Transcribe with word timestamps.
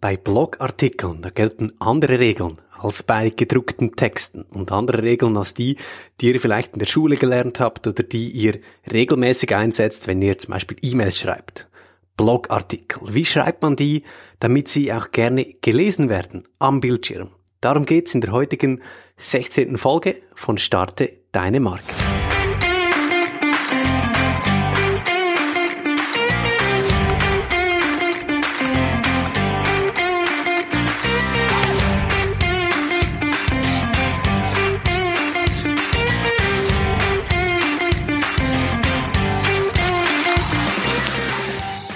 Bei 0.00 0.16
Blogartikeln, 0.16 1.22
da 1.22 1.30
gelten 1.30 1.72
andere 1.80 2.20
Regeln 2.20 2.58
als 2.78 3.02
bei 3.02 3.30
gedruckten 3.30 3.96
Texten 3.96 4.42
und 4.42 4.70
andere 4.70 5.02
Regeln 5.02 5.36
als 5.36 5.54
die, 5.54 5.76
die 6.20 6.32
ihr 6.32 6.38
vielleicht 6.38 6.74
in 6.74 6.78
der 6.78 6.86
Schule 6.86 7.16
gelernt 7.16 7.58
habt 7.58 7.84
oder 7.88 8.04
die 8.04 8.28
ihr 8.28 8.60
regelmäßig 8.92 9.56
einsetzt, 9.56 10.06
wenn 10.06 10.22
ihr 10.22 10.38
zum 10.38 10.52
Beispiel 10.52 10.76
E-Mails 10.82 11.18
schreibt. 11.18 11.68
Blogartikel. 12.16 13.12
Wie 13.12 13.24
schreibt 13.24 13.62
man 13.62 13.74
die, 13.74 14.04
damit 14.38 14.68
sie 14.68 14.92
auch 14.92 15.10
gerne 15.10 15.44
gelesen 15.60 16.08
werden 16.08 16.46
am 16.60 16.80
Bildschirm? 16.80 17.30
Darum 17.60 17.84
geht's 17.84 18.14
in 18.14 18.20
der 18.20 18.30
heutigen 18.30 18.80
16. 19.16 19.76
Folge 19.78 20.22
von 20.34 20.58
Starte 20.58 21.12
deine 21.32 21.58
Marke. 21.58 22.07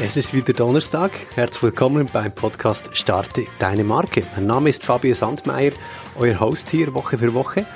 Es 0.04 0.16
ist 0.16 0.34
wieder 0.34 0.52
Donnerstag. 0.52 1.12
Herzlich 1.36 1.62
willkommen 1.62 2.10
beim 2.12 2.34
Podcast 2.34 2.90
Starte 2.92 3.46
deine 3.60 3.84
Marke. 3.84 4.24
Mein 4.34 4.46
Name 4.46 4.68
ist 4.68 4.84
Fabio 4.84 5.14
Sandmeier, 5.14 5.70
euer 6.18 6.40
Host 6.40 6.70
hier 6.70 6.92
Woche 6.92 7.18
für 7.18 7.32
Woche. 7.34 7.66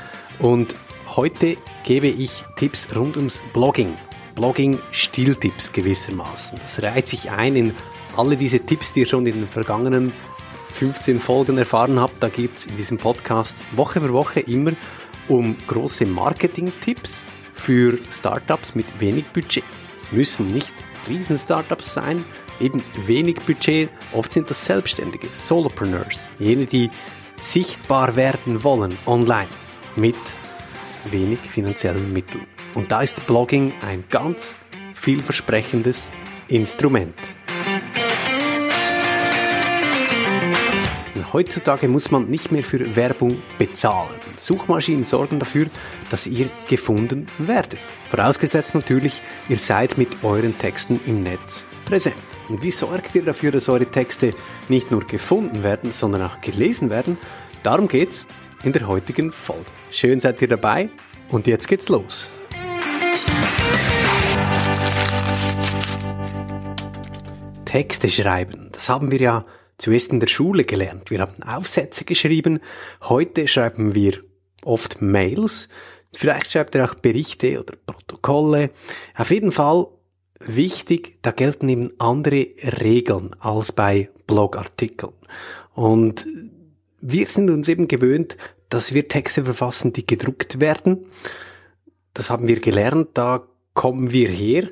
Und 0.41 0.75
heute 1.15 1.57
gebe 1.85 2.09
ich 2.09 2.43
Tipps 2.57 2.89
rund 2.97 3.16
ums 3.16 3.45
Blogging. 3.52 3.95
Blogging-Stiltipps 4.35 5.73
gewissermaßen. 5.73 6.59
Das 6.59 6.83
reiht 6.83 7.07
sich 7.07 7.30
ein 7.30 7.55
in 7.55 7.75
alle 8.16 8.37
diese 8.37 8.59
Tipps, 8.59 8.93
die 8.93 9.01
ihr 9.01 9.07
schon 9.07 9.24
in 9.24 9.35
den 9.35 9.49
vergangenen 9.49 10.13
15 10.73 11.21
Folgen 11.21 11.59
erfahren 11.59 12.01
habt. 12.01 12.21
Da 12.21 12.29
gibt 12.29 12.59
es 12.59 12.66
in 12.66 12.77
diesem 12.77 12.99
Podcast 12.99 13.57
Woche 13.77 14.01
für 14.01 14.13
Woche 14.13 14.41
immer 14.41 14.73
um 15.29 15.57
große 15.69 16.07
Marketing-Tipps 16.07 17.24
für 17.52 17.97
Startups 18.10 18.74
mit 18.74 18.99
wenig 18.99 19.27
Budget. 19.27 19.63
Es 20.02 20.10
müssen 20.10 20.52
nicht 20.52 20.74
Riesen-Startups 21.09 21.95
sein, 21.95 22.24
eben 22.60 22.82
wenig 23.07 23.37
Budget. 23.40 23.90
Oft 24.12 24.32
sind 24.32 24.51
das 24.51 24.65
Selbstständige, 24.65 25.29
Solopreneurs, 25.30 26.29
jene, 26.38 26.66
die 26.66 26.90
sichtbar 27.38 28.16
werden 28.16 28.65
wollen 28.65 28.96
online 29.07 29.48
mit 29.95 30.16
wenig 31.10 31.38
finanziellen 31.40 32.13
Mitteln. 32.13 32.46
Und 32.74 32.90
da 32.93 33.02
ist 33.02 33.26
Blogging 33.26 33.73
ein 33.82 34.04
ganz 34.10 34.57
vielversprechendes 34.95 36.10
Instrument. 36.48 37.15
Heutzutage 41.37 41.87
muss 41.87 42.10
man 42.10 42.30
nicht 42.30 42.51
mehr 42.51 42.65
für 42.65 42.96
Werbung 42.96 43.42
bezahlen. 43.59 44.18
Suchmaschinen 44.37 45.04
sorgen 45.04 45.38
dafür, 45.38 45.66
dass 46.09 46.26
ihr 46.26 46.48
gefunden 46.66 47.26
werdet. 47.37 47.79
Vorausgesetzt 48.09 48.74
natürlich, 48.74 49.20
ihr 49.51 49.59
seid 49.59 49.98
mit 49.98 50.24
euren 50.24 50.57
Texten 50.57 50.98
im 51.04 51.23
Netz 51.23 51.66
präsent. 51.84 52.16
Und 52.48 52.62
wie 52.62 52.70
sorgt 52.70 53.14
ihr 53.14 53.23
dafür, 53.23 53.52
dass 53.52 53.68
eure 53.68 53.84
Texte 53.84 54.32
nicht 54.70 54.90
nur 54.90 55.07
gefunden 55.07 55.62
werden, 55.62 55.92
sondern 55.92 56.23
auch 56.23 56.40
gelesen 56.40 56.88
werden? 56.88 57.18
Darum 57.62 57.87
geht's 57.87 58.26
in 58.64 58.73
der 58.73 58.88
heutigen 58.88 59.30
Folge. 59.30 59.66
Schön 59.90 60.20
seid 60.20 60.40
ihr 60.40 60.48
dabei 60.48 60.88
und 61.29 61.46
jetzt 61.46 61.68
geht's 61.68 61.90
los. 61.90 62.30
Texte 67.66 68.09
schreiben, 68.09 68.70
das 68.72 68.88
haben 68.88 69.10
wir 69.10 69.19
ja 69.19 69.44
zuerst 69.78 70.12
in 70.12 70.21
der 70.21 70.27
Schule 70.27 70.65
gelernt. 70.65 71.10
Wir 71.10 71.21
haben 71.21 71.43
Aufsätze 71.43 72.05
geschrieben. 72.05 72.60
Heute 73.03 73.49
schreiben 73.49 73.94
wir 73.94 74.22
oft 74.65 75.03
Mails. 75.03 75.69
Vielleicht 76.15 76.53
schreibt 76.53 76.75
ihr 76.75 76.84
auch 76.84 76.94
Berichte 76.94 77.60
oder 77.60 77.75
Protokolle. 77.76 78.70
Auf 79.16 79.31
jeden 79.31 79.53
Fall 79.53 79.87
wichtig, 80.41 81.19
da 81.22 81.31
gelten 81.31 81.69
eben 81.69 81.92
andere 81.98 82.48
Regeln 82.81 83.34
als 83.38 83.72
bei 83.72 84.10
Blogartikeln. 84.26 85.12
Und 85.75 86.26
wir 87.00 87.26
sind 87.26 87.50
uns 87.50 87.69
eben 87.69 87.88
gewöhnt, 87.88 88.37
dass 88.69 88.94
wir 88.94 89.08
Texte 89.08 89.44
verfassen, 89.44 89.93
die 89.93 90.06
gedruckt 90.06 90.58
werden. 90.58 91.06
Das 92.14 92.31
haben 92.31 92.48
wir 92.48 92.60
gelernt, 92.60 93.10
da 93.14 93.47
kommen 93.75 94.10
wir 94.10 94.28
her. 94.28 94.70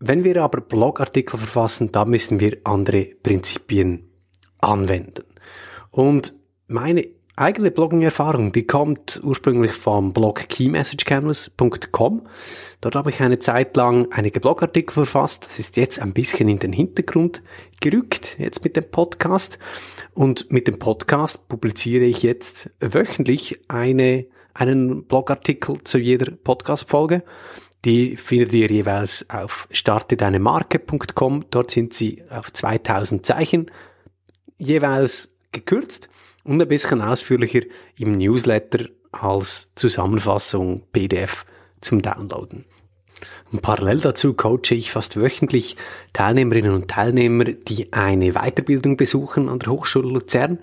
Wenn 0.00 0.24
wir 0.24 0.42
aber 0.42 0.60
Blogartikel 0.60 1.38
verfassen, 1.38 1.92
da 1.92 2.04
müssen 2.04 2.40
wir 2.40 2.58
andere 2.64 3.04
Prinzipien 3.22 4.11
anwenden. 4.62 5.24
Und 5.90 6.34
meine 6.66 7.06
eigene 7.36 7.70
Blogging-Erfahrung, 7.70 8.52
die 8.52 8.66
kommt 8.66 9.20
ursprünglich 9.22 9.72
vom 9.72 10.12
Blog 10.12 10.48
keymessagecanvas.com. 10.48 12.22
Dort 12.80 12.94
habe 12.94 13.10
ich 13.10 13.20
eine 13.20 13.38
Zeit 13.38 13.76
lang 13.76 14.10
einige 14.12 14.40
Blogartikel 14.40 14.92
verfasst. 14.92 15.46
Das 15.46 15.58
ist 15.58 15.76
jetzt 15.76 16.00
ein 16.00 16.12
bisschen 16.12 16.48
in 16.48 16.58
den 16.58 16.72
Hintergrund 16.72 17.42
gerückt, 17.80 18.38
jetzt 18.38 18.62
mit 18.64 18.76
dem 18.76 18.90
Podcast. 18.90 19.58
Und 20.12 20.52
mit 20.52 20.68
dem 20.68 20.78
Podcast 20.78 21.48
publiziere 21.48 22.04
ich 22.04 22.22
jetzt 22.22 22.70
wöchentlich 22.80 23.60
eine, 23.68 24.26
einen 24.52 25.04
Blogartikel 25.04 25.82
zu 25.84 25.98
jeder 25.98 26.32
Podcast-Folge. 26.32 27.22
Die 27.84 28.16
findet 28.16 28.52
ihr 28.52 28.68
jeweils 28.68 29.28
auf 29.30 29.66
startedeinemarke.com. 29.70 31.46
Dort 31.50 31.70
sind 31.70 31.94
sie 31.94 32.22
auf 32.30 32.52
2000 32.52 33.26
Zeichen 33.26 33.70
jeweils 34.62 35.34
gekürzt 35.52 36.08
und 36.44 36.60
ein 36.60 36.68
bisschen 36.68 37.00
ausführlicher 37.00 37.60
im 37.98 38.12
Newsletter 38.12 38.86
als 39.12 39.70
Zusammenfassung 39.74 40.82
PDF 40.92 41.44
zum 41.80 42.00
Downloaden. 42.00 42.64
Und 43.52 43.60
parallel 43.60 44.00
dazu 44.00 44.32
coache 44.32 44.74
ich 44.74 44.90
fast 44.90 45.20
wöchentlich 45.20 45.76
Teilnehmerinnen 46.14 46.72
und 46.72 46.88
Teilnehmer, 46.88 47.44
die 47.44 47.92
eine 47.92 48.32
Weiterbildung 48.32 48.96
besuchen 48.96 49.50
an 49.50 49.58
der 49.58 49.72
Hochschule 49.72 50.08
Luzern 50.08 50.58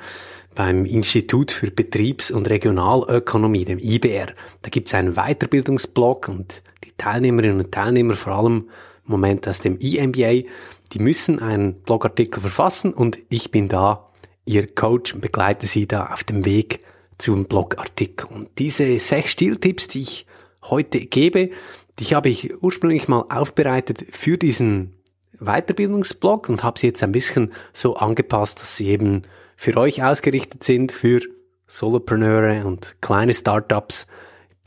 beim 0.56 0.86
Institut 0.86 1.52
für 1.52 1.70
Betriebs- 1.70 2.32
und 2.32 2.50
Regionalökonomie, 2.50 3.66
dem 3.66 3.78
IBR. 3.78 4.34
Da 4.64 4.70
gibt 4.70 4.88
es 4.88 4.96
einen 4.96 5.14
Weiterbildungsblog 5.14 6.28
und 6.30 6.64
die 6.84 6.92
Teilnehmerinnen 6.98 7.60
und 7.60 7.72
Teilnehmer, 7.72 8.16
vor 8.16 8.34
allem 8.34 8.70
im 9.06 9.12
Moment 9.12 9.48
aus 9.48 9.60
dem 9.60 9.80
EMBA, 9.80 10.48
die 10.92 11.00
müssen 11.00 11.40
einen 11.40 11.82
Blogartikel 11.82 12.42
verfassen 12.42 12.94
und 12.94 13.20
ich 13.30 13.52
bin 13.52 13.68
da 13.68 14.10
Ihr 14.46 14.74
Coach 14.74 15.14
und 15.14 15.22
begleite 15.22 15.68
Sie 15.68 15.88
da 15.88 16.08
auf 16.08 16.24
dem 16.24 16.46
Weg 16.46 16.82
zum 17.18 17.46
Blogartikel. 17.46 18.28
Und 18.28 18.50
diese 18.58 19.00
sechs 19.00 19.32
Stiltipps, 19.32 19.88
die 19.88 20.02
ich 20.02 20.26
heute 20.64 21.00
gebe, 21.00 21.52
die 22.00 22.16
habe 22.16 22.30
ich 22.30 22.64
ursprünglich 22.64 23.08
mal 23.08 23.26
aufbereitet 23.30 24.06
für 24.12 24.38
diesen 24.38 24.96
Weiterbildungsblog 25.40 26.50
und 26.50 26.64
habe 26.64 26.80
sie 26.80 26.88
jetzt 26.88 27.04
ein 27.04 27.12
bisschen 27.12 27.52
so 27.74 27.96
angepasst, 27.96 28.60
dass 28.60 28.78
sie 28.78 28.88
eben 28.88 29.24
für 29.56 29.78
euch 29.78 30.04
ausgerichtet 30.04 30.64
sind, 30.64 30.92
für 30.92 31.22
Solopreneure 31.68 32.66
und 32.66 32.98
kleine 33.02 33.34
Startups, 33.34 34.08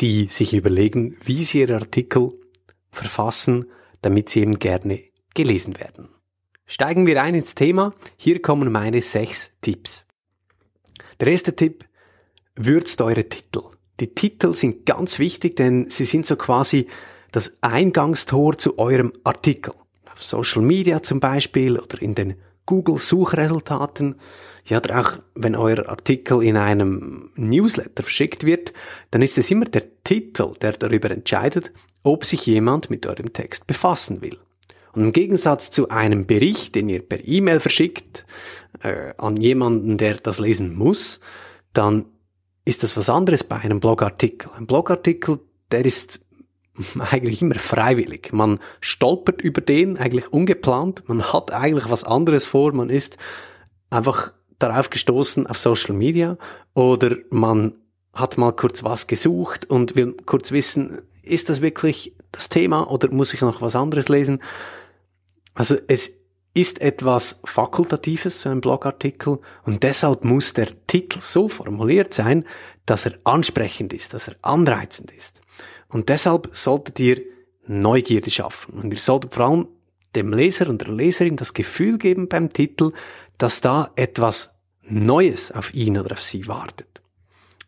die 0.00 0.28
sich 0.30 0.54
überlegen, 0.54 1.16
wie 1.24 1.44
sie 1.44 1.60
ihre 1.60 1.76
Artikel 1.76 2.30
verfassen, 2.90 3.66
damit 4.02 4.28
sie 4.28 4.40
eben 4.40 4.58
gerne 4.58 5.02
gelesen 5.34 5.78
werden. 5.78 6.08
Steigen 6.66 7.06
wir 7.06 7.22
ein 7.22 7.34
ins 7.34 7.54
Thema. 7.54 7.92
Hier 8.16 8.40
kommen 8.40 8.70
meine 8.72 9.02
sechs 9.02 9.50
Tipps. 9.60 10.06
Der 11.20 11.28
erste 11.28 11.54
Tipp, 11.54 11.84
würzt 12.56 13.00
eure 13.00 13.28
Titel. 13.28 13.62
Die 14.00 14.14
Titel 14.14 14.54
sind 14.54 14.86
ganz 14.86 15.18
wichtig, 15.18 15.56
denn 15.56 15.88
sie 15.90 16.04
sind 16.04 16.26
so 16.26 16.36
quasi 16.36 16.86
das 17.30 17.58
Eingangstor 17.60 18.58
zu 18.58 18.78
eurem 18.78 19.12
Artikel. 19.24 19.74
Auf 20.12 20.22
Social 20.22 20.62
Media 20.62 21.02
zum 21.02 21.20
Beispiel 21.20 21.78
oder 21.78 22.00
in 22.02 22.14
den 22.14 22.34
Google-Suchresultaten. 22.66 24.16
Ja, 24.64 24.78
oder 24.78 25.00
auch 25.00 25.18
wenn 25.34 25.56
euer 25.56 25.88
Artikel 25.88 26.42
in 26.42 26.56
einem 26.56 27.30
Newsletter 27.34 28.02
verschickt 28.02 28.44
wird, 28.44 28.72
dann 29.10 29.22
ist 29.22 29.38
es 29.38 29.50
immer 29.50 29.64
der 29.64 30.02
Titel, 30.04 30.54
der 30.60 30.72
darüber 30.72 31.10
entscheidet, 31.10 31.72
ob 32.02 32.24
sich 32.24 32.46
jemand 32.46 32.90
mit 32.90 33.06
eurem 33.06 33.32
Text 33.32 33.66
befassen 33.66 34.20
will. 34.20 34.38
Und 34.92 35.04
im 35.04 35.12
Gegensatz 35.12 35.70
zu 35.70 35.88
einem 35.88 36.26
Bericht, 36.26 36.74
den 36.74 36.88
ihr 36.88 37.00
per 37.00 37.26
E-Mail 37.26 37.60
verschickt 37.60 38.26
äh, 38.82 39.14
an 39.16 39.36
jemanden, 39.36 39.96
der 39.96 40.16
das 40.16 40.38
lesen 40.38 40.74
muss, 40.74 41.20
dann 41.72 42.06
ist 42.64 42.82
das 42.82 42.96
was 42.96 43.08
anderes 43.08 43.44
bei 43.44 43.56
einem 43.56 43.80
Blogartikel. 43.80 44.50
Ein 44.56 44.66
Blogartikel, 44.66 45.40
der 45.70 45.84
ist 45.84 46.20
eigentlich 47.10 47.42
immer 47.42 47.56
freiwillig. 47.56 48.32
Man 48.32 48.60
stolpert 48.80 49.40
über 49.42 49.60
den 49.60 49.96
eigentlich 49.96 50.32
ungeplant. 50.32 51.08
Man 51.08 51.32
hat 51.32 51.52
eigentlich 51.52 51.90
was 51.90 52.04
anderes 52.04 52.44
vor. 52.44 52.72
Man 52.72 52.90
ist 52.90 53.16
einfach 53.90 54.32
darauf 54.58 54.90
gestoßen 54.90 55.46
auf 55.46 55.58
Social 55.58 55.94
Media 55.94 56.36
oder 56.74 57.16
man 57.30 57.74
hat 58.12 58.38
mal 58.38 58.52
kurz 58.52 58.84
was 58.84 59.06
gesucht 59.06 59.68
und 59.68 59.96
will 59.96 60.14
kurz 60.26 60.52
wissen, 60.52 61.00
ist 61.22 61.48
das 61.48 61.62
wirklich 61.62 62.14
das 62.30 62.48
Thema 62.48 62.90
oder 62.90 63.10
muss 63.10 63.34
ich 63.34 63.40
noch 63.40 63.62
was 63.62 63.74
anderes 63.74 64.08
lesen? 64.08 64.40
Also 65.54 65.76
es 65.88 66.12
ist 66.54 66.80
etwas 66.80 67.40
Fakultatives, 67.44 68.42
so 68.42 68.50
ein 68.50 68.60
Blogartikel, 68.60 69.38
und 69.64 69.82
deshalb 69.82 70.24
muss 70.24 70.52
der 70.52 70.68
Titel 70.86 71.20
so 71.20 71.48
formuliert 71.48 72.12
sein, 72.12 72.44
dass 72.86 73.06
er 73.06 73.18
ansprechend 73.24 73.92
ist, 73.92 74.12
dass 74.12 74.28
er 74.28 74.36
anreizend 74.42 75.10
ist. 75.12 75.40
Und 75.88 76.08
deshalb 76.08 76.50
solltet 76.52 77.00
ihr 77.00 77.22
Neugierde 77.66 78.30
schaffen. 78.30 78.74
Und 78.74 78.92
ihr 78.92 78.98
solltet 78.98 79.34
vor 79.34 79.46
allem 79.46 79.68
dem 80.14 80.32
Leser 80.32 80.68
und 80.68 80.80
der 80.80 80.92
Leserin 80.92 81.36
das 81.36 81.54
Gefühl 81.54 81.96
geben 81.96 82.28
beim 82.28 82.52
Titel, 82.52 82.92
dass 83.38 83.60
da 83.60 83.92
etwas 83.96 84.54
Neues 84.82 85.52
auf 85.52 85.72
ihn 85.74 85.96
oder 85.96 86.12
auf 86.12 86.22
sie 86.22 86.48
wartet. 86.48 87.00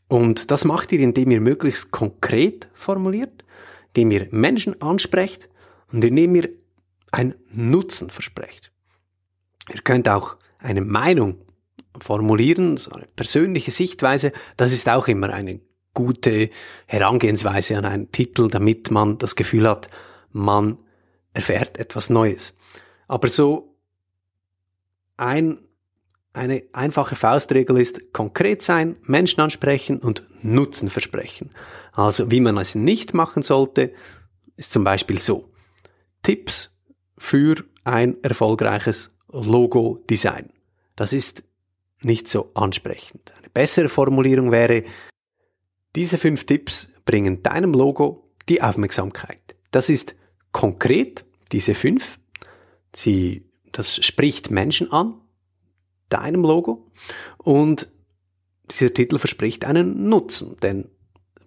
Und 0.08 0.50
das 0.50 0.64
macht 0.64 0.92
ihr, 0.92 1.00
indem 1.00 1.31
ihr 1.31 1.40
möglichst 1.40 1.90
konkret 1.90 2.69
formuliert, 2.75 3.44
indem 3.88 4.10
ihr 4.10 4.28
Menschen 4.31 4.81
ansprecht 4.82 5.48
und 5.92 6.04
indem 6.04 6.34
ihr 6.34 6.50
ein 7.14 7.34
Nutzen 7.50 8.11
versprecht. 8.11 8.72
Ihr 9.72 9.81
könnt 9.82 10.08
auch 10.08 10.37
eine 10.58 10.81
Meinung 10.81 11.38
formulieren, 11.99 12.76
so 12.76 12.90
eine 12.90 13.06
persönliche 13.06 13.70
Sichtweise. 13.70 14.32
Das 14.56 14.72
ist 14.72 14.88
auch 14.88 15.06
immer 15.06 15.31
eine 15.31 15.61
gute 15.94 16.50
Herangehensweise 16.87 17.78
an 17.78 17.84
einen 17.84 18.11
Titel, 18.11 18.49
damit 18.49 18.90
man 18.90 19.16
das 19.19 19.37
Gefühl 19.37 19.69
hat, 19.69 19.88
man 20.32 20.78
erfährt 21.32 21.78
etwas 21.78 22.11
Neues. 22.11 22.56
Aber 23.06 23.28
so 23.28 23.76
ein, 25.17 25.60
eine 26.32 26.64
einfache 26.72 27.14
Faustregel 27.14 27.78
ist 27.78 28.12
konkret 28.12 28.60
sein, 28.60 28.96
Menschen 29.02 29.40
ansprechen 29.40 29.99
und 30.00 30.25
Nutzen 30.43 30.90
versprechen. 30.90 31.50
Also 31.93 32.32
wie 32.32 32.40
man 32.40 32.56
es 32.56 32.75
nicht 32.75 33.14
machen 33.14 33.43
sollte, 33.43 33.93
ist 34.56 34.72
zum 34.72 34.82
Beispiel 34.82 35.20
so. 35.20 35.52
Tipps 36.25 36.74
für 37.16 37.64
ein 37.84 38.22
erfolgreiches 38.22 39.11
Logo-Design. 39.28 40.50
Das 40.96 41.12
ist 41.12 41.44
nicht 42.02 42.28
so 42.28 42.50
ansprechend. 42.55 43.34
Eine 43.38 43.49
bessere 43.50 43.88
Formulierung 43.88 44.52
wäre, 44.52 44.84
diese 45.96 46.19
fünf 46.19 46.44
Tipps 46.44 46.88
bringen 47.05 47.43
deinem 47.43 47.72
Logo 47.72 48.31
die 48.49 48.62
Aufmerksamkeit. 48.62 49.55
Das 49.70 49.88
ist 49.88 50.14
konkret, 50.52 51.25
diese 51.52 51.75
fünf. 51.75 52.19
Sie, 52.94 53.49
das 53.72 54.05
spricht 54.05 54.50
Menschen 54.50 54.93
an, 54.93 55.20
deinem 56.08 56.43
Logo. 56.43 56.90
Und 57.38 57.90
dieser 58.70 58.93
Titel 58.93 59.19
verspricht 59.19 59.64
einen 59.64 60.08
Nutzen, 60.08 60.56
denn 60.62 60.88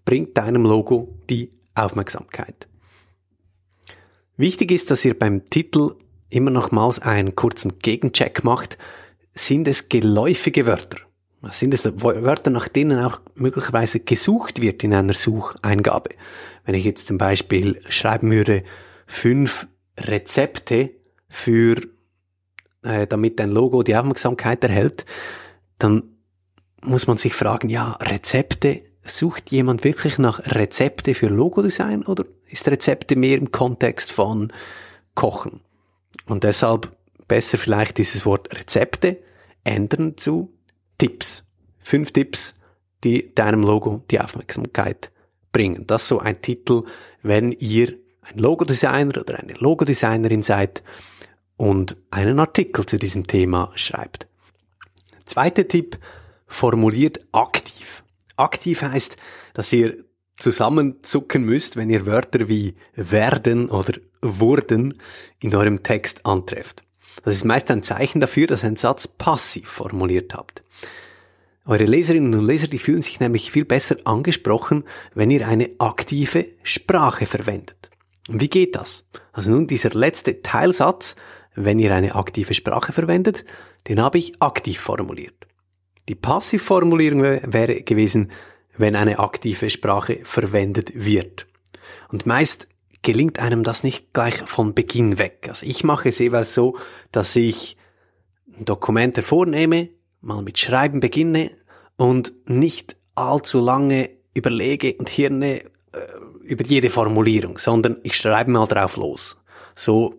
bringt 0.05 0.37
deinem 0.37 0.63
Logo 0.63 1.19
die 1.29 1.51
Aufmerksamkeit. 1.75 2.67
Wichtig 4.37 4.71
ist, 4.71 4.91
dass 4.91 5.03
ihr 5.03 5.17
beim 5.17 5.49
Titel 5.49 5.95
immer 6.29 6.51
nochmals 6.51 6.99
einen 6.99 7.35
kurzen 7.35 7.79
Gegencheck 7.79 8.43
macht. 8.43 8.77
Sind 9.33 9.67
es 9.67 9.89
geläufige 9.89 10.67
Wörter? 10.67 10.99
Sind 11.49 11.73
es 11.73 11.85
Wörter, 12.01 12.51
nach 12.51 12.67
denen 12.67 12.99
auch 12.99 13.19
möglicherweise 13.35 13.99
gesucht 13.99 14.61
wird 14.61 14.83
in 14.83 14.93
einer 14.93 15.13
Sucheingabe? 15.13 16.11
Wenn 16.65 16.75
ich 16.75 16.83
jetzt 16.83 17.07
zum 17.07 17.17
Beispiel 17.17 17.81
schreiben 17.89 18.31
würde, 18.31 18.63
fünf 19.05 19.67
Rezepte 19.97 20.91
für, 21.29 21.77
äh, 22.83 23.07
damit 23.07 23.39
dein 23.39 23.51
Logo 23.51 23.81
die 23.83 23.95
Aufmerksamkeit 23.95 24.63
erhält, 24.63 25.05
dann 25.79 26.03
muss 26.83 27.07
man 27.07 27.17
sich 27.17 27.33
fragen, 27.33 27.69
ja, 27.69 27.93
Rezepte, 27.93 28.83
sucht 29.03 29.51
jemand 29.51 29.83
wirklich 29.83 30.17
nach 30.17 30.39
Rezepte 30.39 31.15
für 31.15 31.27
Logodesign 31.27 32.03
oder 32.03 32.25
ist 32.47 32.67
Rezepte 32.67 33.15
mehr 33.15 33.37
im 33.37 33.51
Kontext 33.51 34.11
von 34.11 34.51
Kochen? 35.15 35.61
Und 36.25 36.43
deshalb 36.43 36.91
besser 37.27 37.57
vielleicht 37.57 37.97
dieses 37.97 38.25
Wort 38.25 38.53
Rezepte 38.57 39.17
ändern 39.63 40.17
zu 40.17 40.53
Tipps. 40.97 41.43
Fünf 41.79 42.11
Tipps, 42.11 42.55
die 43.03 43.33
deinem 43.33 43.61
Logo 43.61 44.03
die 44.09 44.19
Aufmerksamkeit 44.19 45.11
bringen. 45.51 45.85
Das 45.87 46.03
ist 46.03 46.07
so 46.09 46.19
ein 46.19 46.41
Titel, 46.41 46.83
wenn 47.21 47.51
ihr 47.51 47.93
ein 48.21 48.37
Logodesigner 48.37 49.21
oder 49.21 49.39
eine 49.39 49.53
Logodesignerin 49.53 50.41
seid 50.41 50.83
und 51.55 51.97
einen 52.11 52.39
Artikel 52.39 52.85
zu 52.85 52.97
diesem 52.97 53.27
Thema 53.27 53.71
schreibt. 53.75 54.27
Zweiter 55.25 55.67
Tipp, 55.67 55.97
formuliert 56.47 57.19
aktiv. 57.31 58.03
Aktiv 58.37 58.81
heißt, 58.81 59.17
dass 59.53 59.73
ihr 59.73 60.05
zusammenzucken 60.37 61.43
müsst, 61.43 61.75
wenn 61.75 61.89
ihr 61.89 62.05
Wörter 62.05 62.47
wie 62.47 62.75
werden 62.95 63.69
oder 63.69 63.93
wurden 64.21 64.93
in 65.39 65.55
eurem 65.55 65.83
Text 65.83 66.25
antrefft. 66.25 66.83
Das 67.23 67.35
ist 67.35 67.45
meist 67.45 67.69
ein 67.71 67.83
Zeichen 67.83 68.21
dafür, 68.21 68.47
dass 68.47 68.63
einen 68.63 68.75
Satz 68.75 69.07
passiv 69.07 69.67
formuliert 69.67 70.33
habt. 70.33 70.63
Eure 71.65 71.85
Leserinnen 71.85 72.33
und 72.33 72.45
Leser, 72.45 72.67
die 72.67 72.77
fühlen 72.77 73.01
sich 73.01 73.19
nämlich 73.19 73.51
viel 73.51 73.65
besser 73.65 73.97
angesprochen, 74.05 74.85
wenn 75.13 75.31
ihr 75.31 75.47
eine 75.47 75.69
aktive 75.79 76.47
Sprache 76.63 77.25
verwendet. 77.25 77.89
Und 78.29 78.39
wie 78.39 78.49
geht 78.49 78.75
das? 78.75 79.03
Also 79.33 79.51
nun 79.51 79.67
dieser 79.67 79.89
letzte 79.89 80.41
Teilsatz, 80.41 81.15
wenn 81.55 81.79
ihr 81.79 81.93
eine 81.93 82.15
aktive 82.15 82.53
Sprache 82.53 82.93
verwendet, 82.93 83.43
den 83.87 84.01
habe 84.01 84.17
ich 84.17 84.41
aktiv 84.41 84.79
formuliert. 84.79 85.47
Die 86.07 86.15
Passivformulierung 86.15 87.21
wäre 87.21 87.81
gewesen, 87.81 88.31
wenn 88.77 88.95
eine 88.95 89.19
aktive 89.19 89.69
Sprache 89.69 90.19
verwendet 90.23 90.91
wird. 90.93 91.47
Und 92.09 92.25
meist 92.25 92.67
gelingt 93.01 93.39
einem 93.39 93.63
das 93.63 93.83
nicht 93.83 94.13
gleich 94.13 94.35
von 94.35 94.73
Beginn 94.73 95.17
weg. 95.17 95.45
Also 95.47 95.65
ich 95.65 95.83
mache 95.83 96.09
es 96.09 96.19
jeweils 96.19 96.53
so, 96.53 96.77
dass 97.11 97.35
ich 97.35 97.77
ein 98.57 98.65
Dokument 98.65 99.15
hervornehme, 99.15 99.89
mal 100.21 100.41
mit 100.41 100.59
Schreiben 100.59 100.99
beginne 100.99 101.51
und 101.95 102.33
nicht 102.47 102.97
allzu 103.15 103.59
lange 103.59 104.09
überlege 104.33 104.95
und 104.95 105.09
hirne 105.09 105.61
äh, 105.61 105.69
über 106.43 106.65
jede 106.65 106.89
Formulierung, 106.89 107.57
sondern 107.57 107.97
ich 108.03 108.15
schreibe 108.15 108.51
mal 108.51 108.67
drauf 108.67 108.97
los. 108.97 109.37
So 109.75 110.15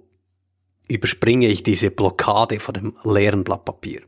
überspringe 0.88 1.49
ich 1.49 1.62
diese 1.62 1.90
Blockade 1.90 2.61
vor 2.61 2.72
dem 2.72 2.94
leeren 3.04 3.44
Blatt 3.44 3.64
Papier. 3.64 4.02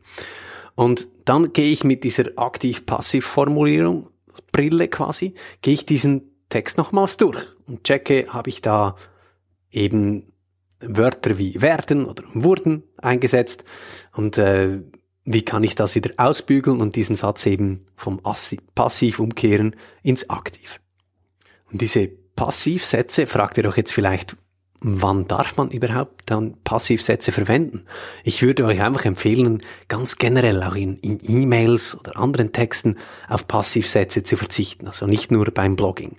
Und 0.74 1.08
dann 1.26 1.52
gehe 1.52 1.70
ich 1.70 1.84
mit 1.84 2.04
dieser 2.04 2.26
aktiv-passiv-Formulierung 2.36 4.08
Brille 4.52 4.88
quasi, 4.88 5.34
gehe 5.62 5.74
ich 5.74 5.86
diesen 5.86 6.30
Text 6.48 6.78
nochmals 6.78 7.16
durch 7.16 7.38
und 7.66 7.84
checke, 7.84 8.26
habe 8.28 8.50
ich 8.50 8.60
da 8.60 8.96
eben 9.70 10.32
Wörter 10.80 11.38
wie 11.38 11.60
werden 11.60 12.06
oder 12.06 12.24
wurden 12.32 12.82
eingesetzt 12.96 13.64
und 14.12 14.38
äh, 14.38 14.80
wie 15.24 15.42
kann 15.42 15.62
ich 15.62 15.74
das 15.74 15.94
wieder 15.94 16.10
ausbügeln 16.16 16.80
und 16.80 16.96
diesen 16.96 17.14
Satz 17.14 17.46
eben 17.46 17.86
vom 17.94 18.20
Passiv 18.74 19.20
umkehren 19.20 19.76
ins 20.02 20.28
Aktiv. 20.30 20.80
Und 21.70 21.82
diese 21.82 22.08
Passivsätze, 22.08 23.26
fragt 23.26 23.58
ihr 23.58 23.66
euch 23.66 23.76
jetzt 23.76 23.92
vielleicht, 23.92 24.36
wann 24.80 25.26
darf 25.26 25.56
man 25.56 25.70
überhaupt 25.70 26.22
dann 26.26 26.54
Passivsätze 26.64 27.32
verwenden? 27.32 27.84
Ich 28.24 28.42
würde 28.42 28.64
euch 28.64 28.82
einfach 28.82 29.04
empfehlen, 29.04 29.62
ganz 29.88 30.16
generell 30.16 30.62
auch 30.62 30.74
in, 30.74 30.96
in 30.98 31.18
E-Mails 31.22 31.98
oder 31.98 32.16
anderen 32.16 32.52
Texten 32.52 32.96
auf 33.28 33.46
Passivsätze 33.46 34.22
zu 34.22 34.36
verzichten, 34.36 34.86
also 34.86 35.06
nicht 35.06 35.30
nur 35.30 35.46
beim 35.46 35.76
Blogging. 35.76 36.16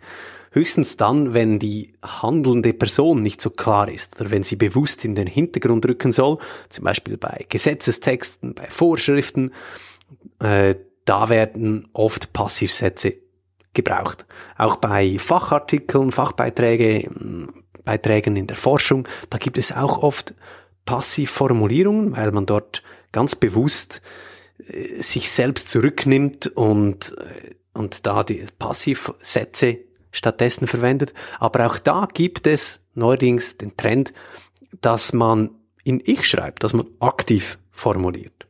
Höchstens 0.51 0.97
dann, 0.97 1.33
wenn 1.33 1.59
die 1.59 1.93
handelnde 2.03 2.73
Person 2.73 3.23
nicht 3.23 3.39
so 3.41 3.49
klar 3.49 3.89
ist 3.89 4.19
oder 4.19 4.31
wenn 4.31 4.43
sie 4.43 4.57
bewusst 4.57 5.05
in 5.05 5.15
den 5.15 5.27
Hintergrund 5.27 5.85
rücken 5.87 6.11
soll, 6.11 6.37
zum 6.67 6.83
Beispiel 6.83 7.17
bei 7.17 7.45
Gesetzestexten, 7.47 8.53
bei 8.53 8.67
Vorschriften, 8.69 9.51
äh, 10.39 10.75
da 11.05 11.29
werden 11.29 11.87
oft 11.93 12.33
Passivsätze 12.33 13.13
gebraucht. 13.73 14.25
Auch 14.57 14.75
bei 14.75 15.17
Fachartikeln, 15.17 16.11
Fachbeiträge, 16.11 17.09
Beiträgen 17.83 18.35
in 18.35 18.47
der 18.47 18.57
Forschung, 18.57 19.07
da 19.29 19.37
gibt 19.37 19.57
es 19.57 19.71
auch 19.71 20.01
oft 20.01 20.33
Passivformulierungen, 20.85 22.15
weil 22.15 22.31
man 22.31 22.45
dort 22.45 22.83
ganz 23.11 23.35
bewusst 23.35 24.01
äh, 24.67 25.01
sich 25.01 25.29
selbst 25.29 25.69
zurücknimmt 25.69 26.47
und, 26.47 27.17
äh, 27.17 27.55
und 27.73 28.05
da 28.05 28.23
die 28.23 28.45
Passivsätze 28.57 29.79
stattdessen 30.11 30.67
verwendet. 30.67 31.13
Aber 31.39 31.65
auch 31.67 31.79
da 31.79 32.07
gibt 32.13 32.47
es 32.47 32.81
neuerdings 32.93 33.57
den 33.57 33.77
Trend, 33.77 34.13
dass 34.81 35.13
man 35.13 35.51
in 35.83 36.01
Ich 36.03 36.27
schreibt, 36.27 36.63
dass 36.63 36.73
man 36.73 36.87
aktiv 36.99 37.57
formuliert. 37.71 38.45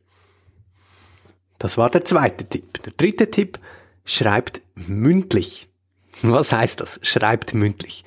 Das 1.58 1.78
war 1.78 1.88
der 1.88 2.04
zweite 2.04 2.44
Tipp. 2.44 2.82
Der 2.82 2.92
dritte 2.96 3.30
Tipp, 3.30 3.58
schreibt 4.04 4.62
mündlich. 4.74 5.68
Was 6.22 6.52
heißt 6.52 6.80
das? 6.80 6.98
Schreibt 7.02 7.54
mündlich. 7.54 8.04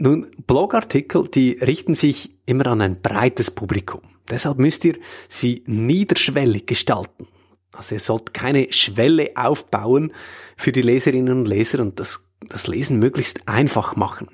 Nun, 0.00 0.28
Blogartikel, 0.46 1.26
die 1.26 1.58
richten 1.60 1.94
sich 1.94 2.30
immer 2.46 2.68
an 2.68 2.80
ein 2.80 3.02
breites 3.02 3.50
Publikum. 3.50 4.00
Deshalb 4.30 4.58
müsst 4.58 4.84
ihr 4.84 4.96
sie 5.28 5.64
niederschwellig 5.66 6.66
gestalten. 6.66 7.26
Also 7.72 7.96
ihr 7.96 8.00
sollt 8.00 8.32
keine 8.32 8.72
Schwelle 8.72 9.32
aufbauen 9.34 10.12
für 10.56 10.70
die 10.70 10.82
Leserinnen 10.82 11.40
und 11.40 11.46
Leser 11.46 11.80
und 11.80 11.98
das, 11.98 12.24
das 12.48 12.68
Lesen 12.68 13.00
möglichst 13.00 13.48
einfach 13.48 13.96
machen. 13.96 14.28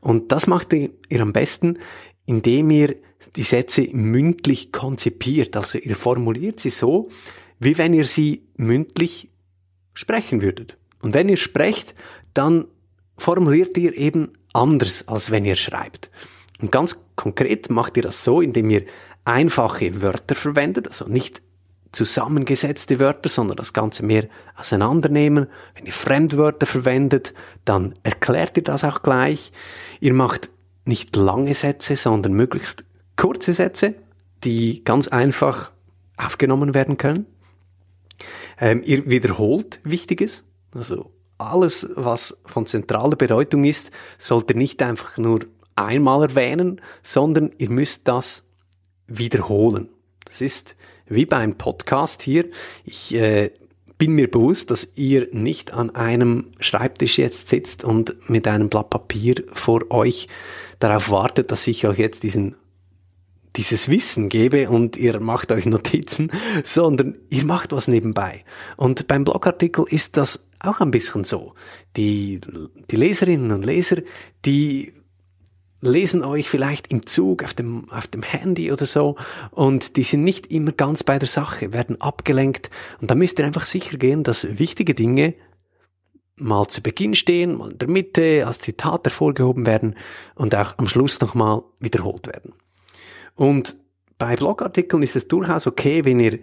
Und 0.00 0.30
das 0.30 0.46
macht 0.46 0.72
ihr 0.72 1.20
am 1.20 1.32
besten, 1.32 1.78
indem 2.26 2.70
ihr 2.70 2.94
die 3.34 3.42
Sätze 3.42 3.88
mündlich 3.92 4.70
konzipiert. 4.70 5.56
Also 5.56 5.78
ihr 5.78 5.96
formuliert 5.96 6.60
sie 6.60 6.70
so, 6.70 7.08
wie 7.58 7.76
wenn 7.76 7.92
ihr 7.92 8.06
sie 8.06 8.44
mündlich 8.56 9.30
sprechen 9.94 10.42
würdet. 10.42 10.76
Und 11.02 11.14
wenn 11.14 11.28
ihr 11.28 11.36
sprecht, 11.36 11.94
dann 12.34 12.66
formuliert 13.16 13.76
ihr 13.78 13.96
eben 13.96 14.32
anders, 14.52 15.06
als 15.08 15.30
wenn 15.30 15.44
ihr 15.44 15.56
schreibt. 15.56 16.10
Und 16.60 16.72
ganz 16.72 16.98
konkret 17.16 17.70
macht 17.70 17.96
ihr 17.96 18.02
das 18.02 18.24
so, 18.24 18.40
indem 18.40 18.70
ihr 18.70 18.84
einfache 19.24 20.02
Wörter 20.02 20.34
verwendet, 20.34 20.88
also 20.88 21.06
nicht 21.06 21.42
zusammengesetzte 21.92 22.98
Wörter, 23.00 23.28
sondern 23.28 23.56
das 23.56 23.72
Ganze 23.72 24.04
mehr 24.04 24.28
auseinandernehmen. 24.56 25.46
Wenn 25.74 25.86
ihr 25.86 25.92
Fremdwörter 25.92 26.66
verwendet, 26.66 27.34
dann 27.64 27.94
erklärt 28.02 28.56
ihr 28.56 28.62
das 28.62 28.84
auch 28.84 29.02
gleich. 29.02 29.52
Ihr 30.00 30.12
macht 30.12 30.50
nicht 30.84 31.14
lange 31.16 31.54
Sätze, 31.54 31.96
sondern 31.96 32.32
möglichst 32.32 32.84
kurze 33.16 33.52
Sätze, 33.52 33.94
die 34.44 34.84
ganz 34.84 35.08
einfach 35.08 35.72
aufgenommen 36.16 36.74
werden 36.74 36.96
können. 36.96 37.26
Ähm, 38.60 38.82
ihr 38.84 39.08
wiederholt 39.08 39.80
Wichtiges, 39.84 40.44
also 40.74 41.12
alles, 41.38 41.88
was 41.94 42.36
von 42.44 42.66
zentraler 42.66 43.16
Bedeutung 43.16 43.64
ist, 43.64 43.90
sollt 44.18 44.50
ihr 44.50 44.56
nicht 44.56 44.82
einfach 44.82 45.16
nur 45.16 45.40
einmal 45.76 46.22
erwähnen, 46.22 46.80
sondern 47.02 47.52
ihr 47.58 47.70
müsst 47.70 48.08
das 48.08 48.44
wiederholen. 49.06 49.88
Das 50.24 50.40
ist 50.40 50.76
wie 51.06 51.24
beim 51.24 51.56
Podcast 51.56 52.22
hier. 52.22 52.46
Ich 52.84 53.14
äh, 53.14 53.50
bin 53.96 54.12
mir 54.12 54.30
bewusst, 54.30 54.70
dass 54.70 54.92
ihr 54.96 55.28
nicht 55.32 55.72
an 55.72 55.94
einem 55.94 56.52
Schreibtisch 56.60 57.18
jetzt 57.18 57.48
sitzt 57.48 57.84
und 57.84 58.28
mit 58.28 58.46
einem 58.46 58.68
Blatt 58.68 58.90
Papier 58.90 59.42
vor 59.52 59.90
euch 59.90 60.28
darauf 60.78 61.10
wartet, 61.10 61.50
dass 61.50 61.66
ich 61.66 61.86
euch 61.86 61.98
jetzt 61.98 62.22
diesen 62.22 62.56
dieses 63.56 63.88
Wissen 63.88 64.28
gebe 64.28 64.70
und 64.70 64.96
ihr 64.96 65.18
macht 65.18 65.50
euch 65.50 65.66
Notizen, 65.66 66.30
sondern 66.64 67.16
ihr 67.28 67.44
macht 67.44 67.72
was 67.72 67.88
nebenbei. 67.88 68.44
Und 68.76 69.08
beim 69.08 69.24
Blogartikel 69.24 69.84
ist 69.88 70.16
das 70.16 70.47
auch 70.60 70.80
ein 70.80 70.90
bisschen 70.90 71.24
so. 71.24 71.54
Die, 71.96 72.40
die 72.90 72.96
Leserinnen 72.96 73.52
und 73.52 73.64
Leser, 73.64 73.98
die 74.44 74.92
lesen 75.80 76.24
euch 76.24 76.48
vielleicht 76.48 76.88
im 76.88 77.06
Zug, 77.06 77.44
auf 77.44 77.54
dem, 77.54 77.88
auf 77.90 78.06
dem 78.08 78.22
Handy 78.22 78.72
oder 78.72 78.86
so 78.86 79.16
und 79.52 79.96
die 79.96 80.02
sind 80.02 80.24
nicht 80.24 80.50
immer 80.50 80.72
ganz 80.72 81.04
bei 81.04 81.18
der 81.18 81.28
Sache, 81.28 81.72
werden 81.72 82.00
abgelenkt 82.00 82.70
und 83.00 83.10
da 83.10 83.14
müsst 83.14 83.38
ihr 83.38 83.46
einfach 83.46 83.64
sicher 83.64 83.96
gehen, 83.96 84.24
dass 84.24 84.58
wichtige 84.58 84.94
Dinge 84.94 85.34
mal 86.36 86.66
zu 86.66 86.82
Beginn 86.82 87.14
stehen, 87.14 87.56
mal 87.56 87.72
in 87.72 87.78
der 87.78 87.90
Mitte 87.90 88.44
als 88.46 88.60
Zitat 88.60 89.04
hervorgehoben 89.04 89.66
werden 89.66 89.94
und 90.34 90.54
auch 90.54 90.76
am 90.78 90.88
Schluss 90.88 91.20
nochmal 91.20 91.62
wiederholt 91.80 92.26
werden. 92.26 92.54
Und 93.34 93.76
bei 94.18 94.34
Blogartikeln 94.34 95.02
ist 95.02 95.16
es 95.16 95.28
durchaus 95.28 95.66
okay, 95.66 96.04
wenn 96.04 96.18
ihr 96.18 96.40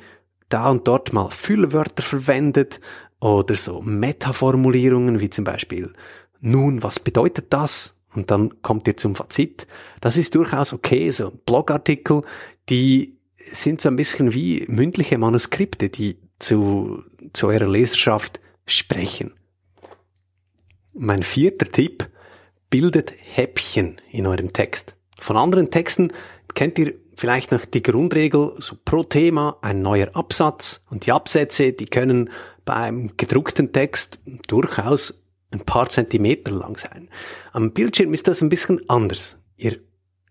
da 0.49 0.69
und 0.69 0.87
dort 0.87 1.13
mal 1.13 1.29
Füllwörter 1.29 2.03
verwendet 2.03 2.79
oder 3.19 3.55
so 3.55 3.81
Metaformulierungen 3.81 5.19
wie 5.19 5.29
zum 5.29 5.43
Beispiel 5.45 5.93
nun, 6.41 6.83
was 6.83 6.99
bedeutet 6.99 7.47
das? 7.51 7.95
und 8.15 8.31
dann 8.31 8.61
kommt 8.61 8.87
ihr 8.87 8.97
zum 8.97 9.15
Fazit. 9.15 9.67
Das 10.01 10.17
ist 10.17 10.35
durchaus 10.35 10.73
okay. 10.73 11.09
So 11.09 11.31
Blogartikel, 11.45 12.21
die 12.69 13.17
sind 13.51 13.81
so 13.81 13.89
ein 13.89 13.95
bisschen 13.95 14.33
wie 14.33 14.65
mündliche 14.67 15.17
Manuskripte, 15.17 15.89
die 15.89 16.17
zu, 16.39 17.03
zu 17.33 17.47
eurer 17.47 17.67
Leserschaft 17.67 18.39
sprechen. 18.65 19.33
Mein 20.93 21.23
vierter 21.23 21.69
Tipp, 21.71 22.09
bildet 22.69 23.13
Häppchen 23.21 23.97
in 24.11 24.25
eurem 24.27 24.51
Text. 24.51 24.95
Von 25.19 25.37
anderen 25.37 25.71
Texten 25.71 26.11
kennt 26.55 26.79
ihr 26.79 26.95
vielleicht 27.15 27.51
noch 27.51 27.65
die 27.65 27.83
Grundregel, 27.83 28.53
so 28.59 28.75
pro 28.83 29.03
Thema 29.03 29.57
ein 29.61 29.81
neuer 29.81 30.09
Absatz 30.13 30.83
und 30.89 31.05
die 31.05 31.11
Absätze, 31.11 31.73
die 31.73 31.85
können 31.85 32.29
beim 32.65 33.11
gedruckten 33.17 33.71
Text 33.71 34.19
durchaus 34.47 35.21
ein 35.51 35.61
paar 35.61 35.87
Zentimeter 35.87 36.51
lang 36.51 36.77
sein. 36.77 37.09
Am 37.53 37.71
Bildschirm 37.71 38.13
ist 38.13 38.27
das 38.27 38.41
ein 38.41 38.49
bisschen 38.49 38.89
anders. 38.89 39.37
Ihr 39.55 39.79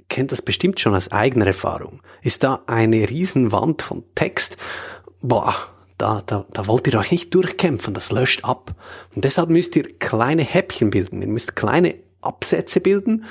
kennt 0.09 0.33
das 0.33 0.43
bestimmt 0.43 0.81
schon 0.81 0.95
aus 0.95 1.11
eigener 1.13 1.47
Erfahrung. 1.47 2.03
Ist 2.23 2.45
da 2.45 2.63
eine 2.67 3.09
Riesenwand 3.09 3.83
von 3.83 4.05
Text, 4.15 4.57
boah, 5.23 5.55
da, 5.97 6.23
da, 6.27 6.45
da 6.53 6.67
wollt 6.67 6.87
ihr 6.87 6.99
euch 6.99 7.13
nicht 7.13 7.33
durchkämpfen, 7.35 7.95
das 7.95 8.11
löscht 8.11 8.45
ab. 8.45 8.75
Und 9.15 9.25
deshalb 9.25 9.49
müsst 9.49 9.77
ihr 9.77 9.85
kleine 9.99 10.43
Häppchen 10.43 10.91
bilden, 10.91 11.23
ihr 11.23 11.29
müsst 11.29 11.57
kleine 11.57 11.95
Absätze 12.21 12.81
bilden. 12.81 13.25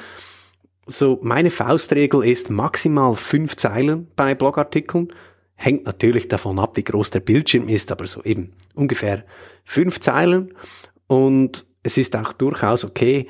So, 0.85 1.19
meine 1.21 1.49
Faustregel 1.49 2.25
ist 2.25 2.49
maximal 2.49 3.15
fünf 3.15 3.55
Zeilen 3.55 4.07
bei 4.17 4.35
Blogartikeln. 4.35 5.13
Hängt 5.55 5.85
natürlich 5.85 6.27
davon 6.27 6.59
ab, 6.59 6.75
wie 6.75 6.83
groß 6.83 7.09
der 7.09 7.21
Bildschirm 7.21 7.69
ist, 7.69 7.91
aber 7.91 8.05
so 8.05 8.21
eben 8.23 8.51
ungefähr 8.73 9.23
fünf 9.63 10.01
Zeilen. 10.01 10.53
Und 11.07 11.65
es 11.83 11.97
ist 11.97 12.15
auch 12.17 12.33
durchaus 12.33 12.83
okay, 12.83 13.27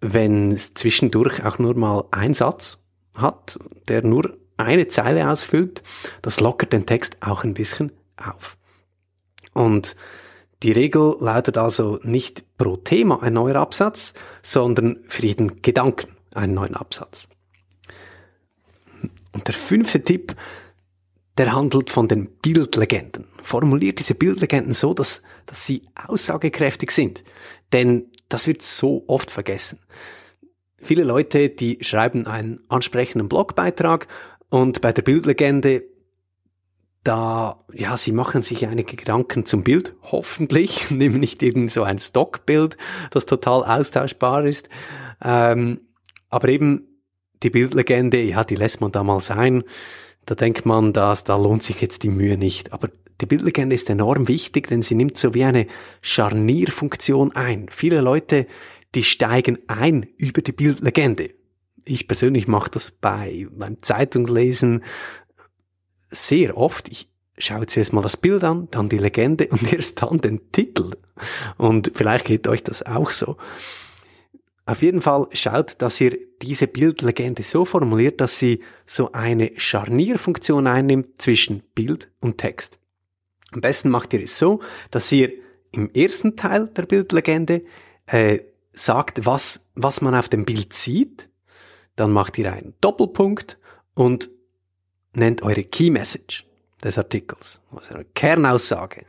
wenn 0.00 0.50
es 0.50 0.74
zwischendurch 0.74 1.44
auch 1.44 1.58
nur 1.58 1.76
mal 1.76 2.04
ein 2.10 2.34
Satz 2.34 2.78
hat, 3.14 3.58
der 3.86 4.04
nur 4.04 4.36
eine 4.56 4.88
Zeile 4.88 5.30
ausfüllt. 5.30 5.84
Das 6.22 6.40
lockert 6.40 6.72
den 6.72 6.86
Text 6.86 7.18
auch 7.20 7.44
ein 7.44 7.54
bisschen 7.54 7.92
auf. 8.16 8.56
Und 9.52 9.94
die 10.64 10.72
Regel 10.72 11.16
lautet 11.20 11.56
also 11.56 12.00
nicht 12.02 12.44
pro 12.58 12.76
Thema 12.76 13.22
ein 13.22 13.34
neuer 13.34 13.56
Absatz, 13.56 14.12
sondern 14.42 14.98
für 15.08 15.24
jeden 15.24 15.62
Gedanken 15.62 16.16
einen 16.34 16.54
neuen 16.54 16.74
Absatz. 16.74 17.28
Und 19.32 19.46
der 19.46 19.54
fünfte 19.54 20.02
Tipp, 20.02 20.36
der 21.38 21.52
handelt 21.52 21.90
von 21.90 22.08
den 22.08 22.30
Bildlegenden. 22.42 23.26
Formuliert 23.42 23.98
diese 23.98 24.14
Bildlegenden 24.14 24.72
so, 24.72 24.92
dass, 24.92 25.22
dass 25.46 25.66
sie 25.66 25.82
aussagekräftig 25.94 26.90
sind. 26.90 27.24
Denn 27.72 28.06
das 28.28 28.46
wird 28.46 28.62
so 28.62 29.04
oft 29.06 29.30
vergessen. 29.30 29.78
Viele 30.76 31.04
Leute, 31.04 31.48
die 31.48 31.78
schreiben 31.82 32.26
einen 32.26 32.60
ansprechenden 32.68 33.28
Blogbeitrag 33.28 34.08
und 34.48 34.80
bei 34.80 34.92
der 34.92 35.02
Bildlegende 35.02 35.84
da, 37.04 37.64
ja, 37.72 37.96
sie 37.96 38.12
machen 38.12 38.42
sich 38.42 38.66
einige 38.66 38.96
Gedanken 38.96 39.46
zum 39.46 39.64
Bild, 39.64 39.94
hoffentlich, 40.02 40.90
nehmen 40.90 41.20
nicht 41.20 41.42
irgend 41.42 41.70
so 41.70 41.82
ein 41.82 41.98
Stockbild, 41.98 42.76
das 43.10 43.26
total 43.26 43.64
austauschbar 43.64 44.44
ist, 44.44 44.68
ähm, 45.22 45.80
aber 46.30 46.48
eben 46.48 46.86
die 47.42 47.50
Bildlegende, 47.50 48.20
ja, 48.22 48.44
die 48.44 48.56
lässt 48.56 48.80
man 48.80 48.92
da 48.92 49.02
mal 49.02 49.20
sein, 49.20 49.64
da 50.26 50.34
denkt 50.34 50.66
man, 50.66 50.92
dass, 50.92 51.24
da 51.24 51.36
lohnt 51.36 51.62
sich 51.62 51.80
jetzt 51.80 52.02
die 52.02 52.10
Mühe 52.10 52.36
nicht, 52.36 52.72
aber 52.72 52.88
die 53.20 53.26
Bildlegende 53.26 53.74
ist 53.74 53.90
enorm 53.90 54.28
wichtig, 54.28 54.68
denn 54.68 54.82
sie 54.82 54.94
nimmt 54.94 55.18
so 55.18 55.34
wie 55.34 55.44
eine 55.44 55.66
Scharnierfunktion 56.00 57.32
ein. 57.32 57.66
Viele 57.70 58.00
Leute, 58.00 58.46
die 58.94 59.04
steigen 59.04 59.58
ein 59.66 60.06
über 60.16 60.42
die 60.42 60.52
Bildlegende. 60.52 61.30
Ich 61.84 62.08
persönlich 62.08 62.48
mache 62.48 62.70
das 62.70 62.90
bei 62.90 63.46
beim 63.50 63.82
Zeitungslesen 63.82 64.84
sehr 66.10 66.56
oft. 66.56 66.88
Ich 66.88 67.08
schaue 67.38 67.66
zuerst 67.66 67.92
mal 67.92 68.02
das 68.02 68.16
Bild 68.16 68.44
an, 68.44 68.68
dann 68.70 68.88
die 68.88 68.98
Legende 68.98 69.48
und 69.48 69.72
erst 69.72 70.02
dann 70.02 70.20
den 70.20 70.50
Titel. 70.52 70.92
Und 71.56 71.92
vielleicht 71.94 72.26
geht 72.26 72.48
euch 72.48 72.62
das 72.62 72.84
auch 72.84 73.10
so. 73.10 73.36
Auf 74.66 74.82
jeden 74.82 75.00
Fall 75.00 75.26
schaut, 75.32 75.80
dass 75.82 76.00
ihr 76.00 76.16
diese 76.42 76.66
Bildlegende 76.66 77.42
so 77.42 77.64
formuliert, 77.64 78.20
dass 78.20 78.38
sie 78.38 78.60
so 78.86 79.12
eine 79.12 79.52
Scharnierfunktion 79.56 80.66
einnimmt 80.66 81.20
zwischen 81.20 81.62
Bild 81.74 82.10
und 82.20 82.38
Text. 82.38 82.78
Am 83.52 83.60
besten 83.60 83.90
macht 83.90 84.12
ihr 84.12 84.22
es 84.22 84.38
so, 84.38 84.60
dass 84.90 85.10
ihr 85.10 85.32
im 85.72 85.90
ersten 85.92 86.36
Teil 86.36 86.68
der 86.68 86.82
Bildlegende 86.86 87.62
äh, 88.06 88.40
sagt, 88.72 89.26
was, 89.26 89.68
was 89.74 90.00
man 90.00 90.14
auf 90.14 90.28
dem 90.28 90.44
Bild 90.44 90.72
sieht. 90.72 91.28
Dann 91.96 92.12
macht 92.12 92.38
ihr 92.38 92.52
einen 92.52 92.74
Doppelpunkt 92.80 93.58
und 93.94 94.30
nennt 95.12 95.42
eure 95.42 95.64
Key 95.64 95.90
Message 95.90 96.46
des 96.82 96.96
Artikels, 96.96 97.60
also 97.72 97.94
eine 97.94 98.04
Kernaussage 98.14 99.04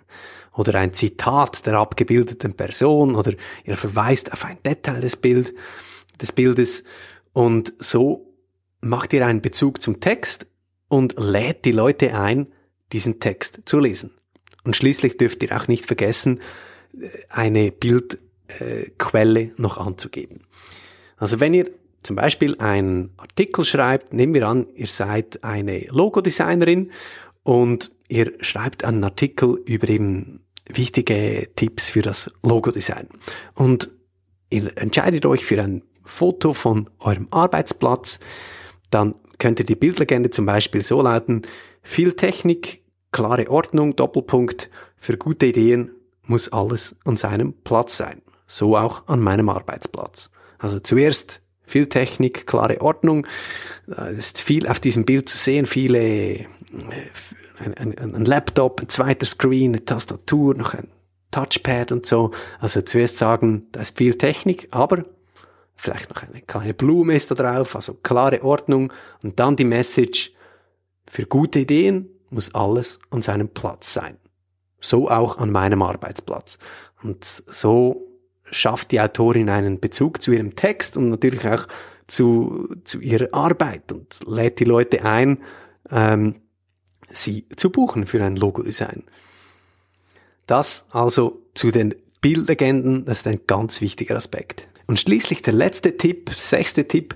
oder 0.54 0.76
ein 0.76 0.94
Zitat 0.94 1.66
der 1.66 1.76
abgebildeten 1.76 2.54
Person 2.54 3.16
oder 3.16 3.34
ihr 3.64 3.78
verweist 3.78 4.34
auf 4.34 4.46
ein 4.46 4.58
Detail 4.66 5.02
des, 5.02 5.16
Bild, 5.16 5.54
des 6.20 6.32
Bildes 6.32 6.84
und 7.34 7.74
so 7.80 8.34
macht 8.82 9.14
ihr 9.14 9.26
einen 9.26 9.42
Bezug 9.42 9.82
zum 9.82 10.00
Text 10.00 10.48
und 10.88 11.16
lädt 11.18 11.66
die 11.66 11.72
Leute 11.72 12.20
ein, 12.20 12.48
diesen 12.92 13.20
Text 13.20 13.62
zu 13.66 13.80
lesen. 13.80 14.12
Und 14.64 14.76
schließlich 14.76 15.18
dürft 15.18 15.42
ihr 15.44 15.56
auch 15.56 15.68
nicht 15.68 15.86
vergessen, 15.86 16.42
eine 17.30 17.72
Bildquelle 17.72 19.52
noch 19.58 19.78
anzugeben. 19.78 20.42
Also 21.18 21.40
wenn 21.40 21.54
ihr 21.54 21.70
zum 22.04 22.16
Beispiel 22.16 22.58
einen 22.60 23.12
Artikel 23.18 23.64
schreibt, 23.64 24.12
nehmen 24.12 24.34
wir 24.34 24.48
an, 24.48 24.68
ihr 24.76 24.88
seid 24.88 25.44
eine 25.44 25.86
Logodesignerin 25.90 26.92
und 27.44 27.92
ihr 28.08 28.34
schreibt 28.42 28.84
einen 28.84 29.04
Artikel 29.04 29.60
über 29.66 29.90
eben 29.90 30.46
wichtige 30.68 31.50
Tipps 31.56 31.90
für 31.90 32.02
das 32.02 32.32
Logodesign. 32.44 33.08
Und 33.56 33.90
ihr 34.50 34.78
entscheidet 34.78 35.26
euch 35.26 35.46
für 35.46 35.62
ein 35.62 35.84
Foto 36.04 36.54
von 36.54 36.90
eurem 37.00 37.28
Arbeitsplatz, 37.32 38.20
dann 38.90 39.16
könnte 39.38 39.64
die 39.64 39.76
Bildlegende 39.76 40.30
zum 40.30 40.46
Beispiel 40.46 40.84
so 40.84 41.02
lauten, 41.02 41.44
viel 41.82 42.14
Technik, 42.14 42.84
klare 43.12 43.50
Ordnung, 43.50 43.96
Doppelpunkt, 43.96 44.70
für 44.98 45.18
gute 45.18 45.48
Ideen 45.48 45.92
muss 46.24 46.54
alles 46.54 46.96
an 47.06 47.18
seinem 47.18 47.54
Platz 47.54 47.98
sein. 47.98 48.22
So 48.46 48.78
auch 48.78 49.08
an 49.08 49.20
meinem 49.20 49.50
Arbeitsplatz. 49.50 50.30
Also 50.60 50.80
zuerst 50.80 51.42
viel 51.66 51.88
Technik, 51.88 52.46
klare 52.46 52.82
Ordnung. 52.82 53.26
Es 53.88 54.18
ist 54.18 54.42
viel 54.42 54.68
auf 54.68 54.80
diesem 54.80 55.06
Bild 55.06 55.30
zu 55.30 55.38
sehen, 55.38 55.66
viele, 55.66 56.46
ein, 57.60 57.98
ein, 57.98 58.16
ein 58.16 58.26
Laptop, 58.26 58.82
ein 58.82 58.90
zweiter 58.90 59.26
Screen, 59.26 59.74
eine 59.74 59.86
Tastatur, 59.86 60.56
noch 60.56 60.74
ein 60.74 60.88
Touchpad 61.32 61.92
und 61.92 62.06
so. 62.06 62.32
Also 62.60 62.82
zuerst 62.82 63.18
sagen, 63.18 63.68
da 63.72 63.82
ist 63.82 63.98
viel 63.98 64.18
Technik, 64.18 64.68
aber 64.72 65.06
vielleicht 65.76 66.10
noch 66.10 66.24
eine 66.24 66.42
kleine 66.42 66.74
Blume 66.74 67.16
ist 67.16 67.32
da 67.32 67.36
drauf, 67.36 67.76
also 67.76 67.94
klare 67.96 68.44
Ordnung 68.44 68.94
und 69.24 69.40
dann 69.40 69.56
die 69.56 69.66
Message, 69.66 70.32
für 71.10 71.26
gute 71.26 71.60
Ideen 71.60 72.10
muss 72.30 72.56
alles 72.56 73.00
an 73.10 73.22
seinem 73.22 73.50
Platz 73.50 73.94
sein. 73.94 74.18
So 74.80 75.10
auch 75.10 75.38
an 75.38 75.52
meinem 75.52 75.82
Arbeitsplatz. 75.82 76.58
Und 77.04 77.26
so 77.26 78.08
schafft 78.46 78.92
die 78.92 79.02
Autorin 79.02 79.50
einen 79.50 79.80
Bezug 79.80 80.22
zu 80.22 80.32
ihrem 80.32 80.56
Text 80.56 80.98
und 80.98 81.10
natürlich 81.10 81.46
auch 81.48 81.68
zu, 82.08 82.70
zu 82.84 83.00
ihrer 83.00 83.34
Arbeit 83.34 83.92
und 83.92 84.20
lädt 84.28 84.60
die 84.60 84.66
Leute 84.66 85.04
ein, 85.04 85.40
ähm, 85.90 86.36
sie 87.12 87.48
zu 87.56 87.70
buchen 87.70 88.06
für 88.06 88.24
ein 88.24 88.36
Logodesign. 88.36 89.04
Das 90.48 90.86
also 90.92 91.42
zu 91.54 91.72
den 91.72 91.96
Bildlegenden, 92.22 93.06
das 93.06 93.20
ist 93.20 93.28
ein 93.28 93.42
ganz 93.48 93.82
wichtiger 93.82 94.16
Aspekt. 94.16 94.68
Und 94.88 95.00
schließlich 95.00 95.42
der 95.42 95.54
letzte 95.54 95.98
Tipp, 95.98 96.32
sechste 96.36 96.88
Tipp, 96.88 97.16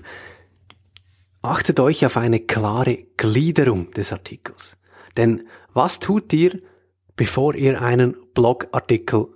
achtet 1.42 1.78
euch 1.80 2.04
auf 2.04 2.16
eine 2.16 2.40
klare 2.40 3.04
Gliederung 3.16 3.90
des 3.92 4.12
Artikels. 4.12 4.76
Denn 5.16 5.44
was 5.72 6.00
tut 6.00 6.32
ihr, 6.32 6.60
bevor 7.14 7.54
ihr 7.54 7.80
einen 7.82 8.16
Blogartikel 8.34 9.28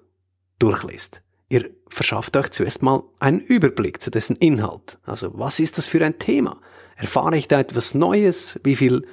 durchliest? 0.59 1.23
Ihr 1.49 1.71
verschafft 1.89 2.37
euch 2.37 2.51
zuerst 2.51 2.83
mal 2.83 3.03
einen 3.19 3.41
Überblick 3.41 4.01
zu 4.01 4.11
dessen 4.11 4.37
Inhalt. 4.37 4.99
Also 5.05 5.31
was 5.35 5.61
ist 5.61 5.79
das 5.79 5.87
für 5.87 6.05
ein 6.05 6.19
Thema? 6.19 6.61
Erfahre 6.97 7.37
ich 7.37 7.49
da 7.49 7.61
etwas 7.61 7.95
Neues? 7.95 8.61
Wie 8.63 8.77
viel 8.77 9.07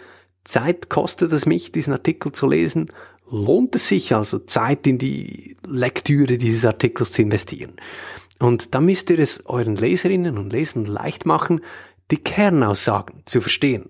Zeit 0.48 0.90
kostet 0.90 1.32
es 1.34 1.46
mich, 1.46 1.72
diesen 1.72 1.94
Artikel 1.94 2.32
zu 2.32 2.48
lesen? 2.48 2.90
Lohnt 3.30 3.76
es 3.76 3.90
sich 3.90 4.16
also 4.16 4.40
Zeit 4.40 4.88
in 4.88 4.98
die 4.98 5.58
Lektüre 5.68 6.38
dieses 6.38 6.64
Artikels 6.64 7.12
zu 7.12 7.22
investieren? 7.22 7.74
Und 8.40 8.74
da 8.74 8.80
müsst 8.80 9.10
ihr 9.10 9.20
es 9.20 9.46
euren 9.46 9.76
Leserinnen 9.76 10.38
und 10.38 10.54
Lesern 10.54 10.86
leicht 10.86 11.26
machen, 11.26 11.62
die 12.12 12.18
Kernaussagen 12.18 13.24
zu 13.26 13.42
verstehen. 13.42 13.88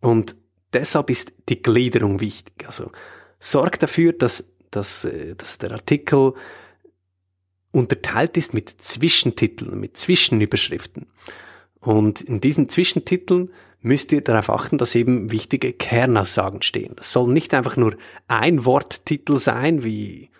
Und 0.00 0.36
deshalb 0.74 1.08
ist 1.08 1.32
die 1.48 1.62
Gliederung 1.62 2.20
wichtig. 2.20 2.66
Also 2.66 2.90
sorgt 3.40 3.82
dafür, 3.82 4.12
dass, 4.12 4.44
dass, 4.70 5.06
äh, 5.06 5.34
dass 5.36 5.56
der 5.56 5.72
Artikel 5.72 6.34
unterteilt 7.72 8.36
ist 8.36 8.52
mit 8.52 8.68
Zwischentiteln, 8.68 9.80
mit 9.80 9.96
Zwischenüberschriften. 9.96 11.06
Und 11.80 12.20
in 12.20 12.40
diesen 12.40 12.68
Zwischentiteln 12.68 13.50
müsst 13.80 14.12
ihr 14.12 14.22
darauf 14.22 14.50
achten, 14.50 14.78
dass 14.78 14.94
eben 14.94 15.30
wichtige 15.30 15.72
Kernaussagen 15.72 16.62
stehen. 16.62 16.94
Das 16.96 17.12
soll 17.12 17.32
nicht 17.32 17.54
einfach 17.54 17.76
nur 17.76 17.96
ein 18.26 18.64
Worttitel 18.64 19.38
sein 19.38 19.84
wie 19.84 20.30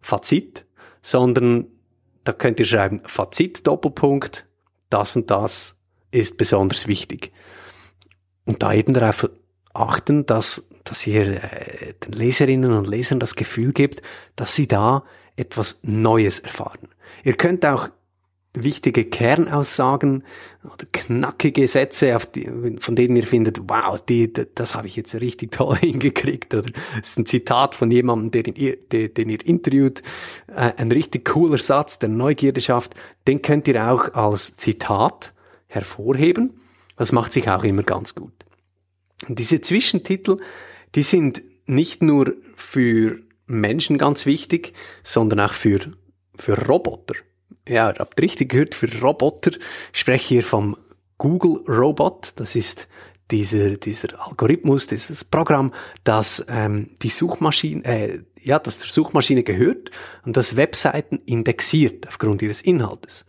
Fazit, 0.00 0.66
sondern 1.02 1.66
da 2.24 2.32
könnt 2.32 2.60
ihr 2.60 2.66
schreiben 2.66 3.02
Fazit 3.04 3.66
Doppelpunkt, 3.66 4.46
das 4.90 5.16
und 5.16 5.30
das 5.30 5.76
ist 6.10 6.36
besonders 6.36 6.86
wichtig. 6.86 7.32
Und 8.44 8.62
da 8.62 8.72
eben 8.72 8.92
darauf 8.92 9.28
achten, 9.72 10.26
dass, 10.26 10.68
dass 10.84 11.06
ihr 11.06 11.42
äh, 11.42 11.94
den 12.04 12.12
Leserinnen 12.12 12.72
und 12.72 12.86
Lesern 12.86 13.20
das 13.20 13.36
Gefühl 13.36 13.72
gibt, 13.72 14.02
dass 14.36 14.54
sie 14.54 14.68
da 14.68 15.04
etwas 15.36 15.80
Neues 15.82 16.40
erfahren. 16.40 16.88
Ihr 17.24 17.34
könnt 17.34 17.64
auch 17.64 17.88
wichtige 18.54 19.04
Kernaussagen 19.04 20.24
oder 20.62 20.84
knackige 20.92 21.66
Sätze, 21.66 22.18
die, 22.34 22.76
von 22.78 22.94
denen 22.94 23.16
ihr 23.16 23.24
findet, 23.24 23.60
wow, 23.68 23.98
die, 23.98 24.32
das 24.32 24.74
habe 24.74 24.86
ich 24.86 24.96
jetzt 24.96 25.14
richtig 25.14 25.52
toll 25.52 25.76
hingekriegt. 25.80 26.54
Oder 26.54 26.70
es 27.00 27.10
ist 27.10 27.18
ein 27.18 27.26
Zitat 27.26 27.74
von 27.74 27.90
jemandem, 27.90 28.30
den 28.30 28.54
ihr, 28.54 28.76
den 28.76 29.30
ihr 29.30 29.44
interviewt, 29.46 30.02
äh, 30.48 30.72
ein 30.76 30.92
richtig 30.92 31.24
cooler 31.24 31.58
Satz, 31.58 31.98
der 31.98 32.10
Neugierde 32.10 32.60
schafft. 32.60 32.94
Den 33.26 33.40
könnt 33.40 33.68
ihr 33.68 33.90
auch 33.90 34.12
als 34.14 34.56
Zitat 34.56 35.32
hervorheben. 35.66 36.60
Das 36.96 37.12
macht 37.12 37.32
sich 37.32 37.48
auch 37.48 37.64
immer 37.64 37.82
ganz 37.82 38.14
gut. 38.14 38.32
Und 39.28 39.38
diese 39.38 39.60
Zwischentitel, 39.60 40.38
die 40.94 41.02
sind 41.02 41.42
nicht 41.64 42.02
nur 42.02 42.34
für 42.56 43.18
Menschen 43.46 43.96
ganz 43.96 44.26
wichtig, 44.26 44.74
sondern 45.02 45.40
auch 45.40 45.52
für, 45.52 45.80
für 46.34 46.66
Roboter. 46.66 47.14
Ja, 47.68 47.94
habt 47.96 48.20
richtig 48.20 48.50
gehört, 48.50 48.74
für 48.74 48.88
Roboter. 49.00 49.52
Ich 49.92 50.00
spreche 50.00 50.28
hier 50.28 50.44
vom 50.44 50.76
Google 51.18 51.62
Robot. 51.68 52.32
Das 52.36 52.56
ist 52.56 52.88
dieser, 53.30 53.76
dieser 53.76 54.20
Algorithmus, 54.26 54.86
dieses 54.86 55.24
Programm, 55.24 55.72
das 56.04 56.44
ähm, 56.48 56.90
die 57.02 57.08
Suchmaschine, 57.08 57.84
äh, 57.84 58.22
ja, 58.40 58.58
das 58.58 58.78
der 58.78 58.88
Suchmaschine 58.88 59.42
gehört 59.42 59.90
und 60.24 60.36
das 60.36 60.56
Webseiten 60.56 61.20
indexiert 61.24 62.08
aufgrund 62.08 62.42
ihres 62.42 62.60
Inhaltes. 62.60 63.24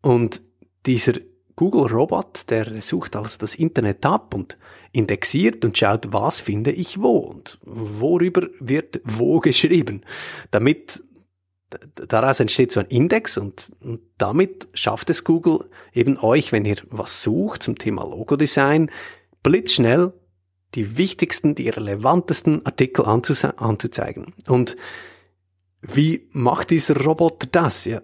Und 0.00 0.40
dieser 0.86 1.14
Google 1.56 1.92
Robot, 1.92 2.48
der 2.48 2.80
sucht 2.80 3.14
also 3.14 3.36
das 3.38 3.56
Internet 3.56 4.06
ab 4.06 4.34
und 4.34 4.56
indexiert 4.92 5.64
und 5.64 5.76
schaut, 5.76 6.12
was 6.12 6.40
finde 6.40 6.70
ich 6.70 7.00
wo 7.00 7.18
und 7.18 7.58
worüber 7.62 8.48
wird 8.58 9.00
wo 9.04 9.40
geschrieben, 9.40 10.02
damit 10.50 11.02
daraus 11.94 12.40
entsteht 12.40 12.72
so 12.72 12.80
ein 12.80 12.86
Index 12.86 13.38
und, 13.38 13.72
und 13.80 14.00
damit 14.18 14.68
schafft 14.74 15.10
es 15.10 15.24
Google 15.24 15.68
eben 15.92 16.18
euch, 16.18 16.52
wenn 16.52 16.64
ihr 16.64 16.76
was 16.90 17.22
sucht 17.22 17.62
zum 17.62 17.76
Thema 17.76 18.02
Logodesign, 18.02 18.90
blitzschnell 19.42 20.12
die 20.74 20.96
wichtigsten, 20.96 21.54
die 21.54 21.68
relevantesten 21.68 22.64
Artikel 22.64 23.04
anzuzeigen. 23.04 24.32
Und 24.48 24.76
wie 25.82 26.28
macht 26.32 26.70
dieser 26.70 26.96
Roboter 26.96 27.46
das? 27.50 27.84
Ja, 27.84 28.00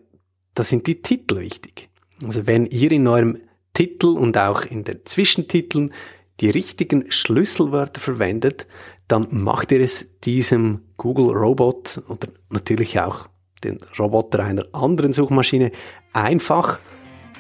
da 0.55 0.65
sind 0.65 0.87
die 0.87 1.01
Titel 1.01 1.39
wichtig. 1.39 1.89
Also 2.25 2.47
wenn 2.47 2.67
ihr 2.67 2.93
in 2.93 3.07
eurem 3.07 3.39
Titel 3.75 4.09
und 4.09 4.37
auch 4.37 4.63
in 4.63 4.85
den 4.85 5.05
Zwischentiteln 5.05 5.93
die 6.41 6.51
richtigen 6.51 7.11
Schlüsselwörter 7.11 8.01
verwendet, 8.01 8.67
dann 9.07 9.29
macht 9.31 9.73
ihr 9.73 9.81
es 9.81 10.07
diesem 10.25 10.83
Google 10.97 11.31
Robot 11.31 12.03
oder 12.09 12.29
natürlich 12.51 13.01
auch 13.01 13.29
den 13.65 13.79
Roboter 13.99 14.45
einer 14.45 14.65
anderen 14.73 15.13
Suchmaschine 15.13 15.73
einfach 16.13 16.79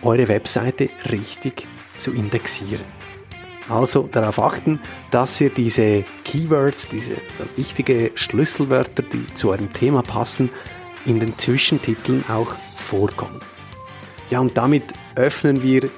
eure 0.02 0.28
Webseite 0.28 0.88
richtig 1.10 1.66
zu 1.96 2.12
indexieren. 2.12 2.84
Also 3.68 4.08
darauf 4.10 4.38
achten, 4.38 4.80
dass 5.10 5.40
ihr 5.40 5.50
diese 5.50 6.04
Keywords, 6.24 6.88
diese 6.88 7.16
wichtige 7.56 8.12
Schlüsselwörter, 8.14 9.02
die 9.02 9.34
zu 9.34 9.50
eurem 9.50 9.72
Thema 9.72 10.02
passen, 10.02 10.50
in 11.04 11.20
den 11.20 11.36
Zwischentiteln 11.38 12.24
auch 12.28 12.54
vorkommen. 12.76 13.40
Ja, 14.30 14.40
und 14.40 14.56
damit 14.56 14.84
öffnen 15.16 15.62
wir 15.62 15.88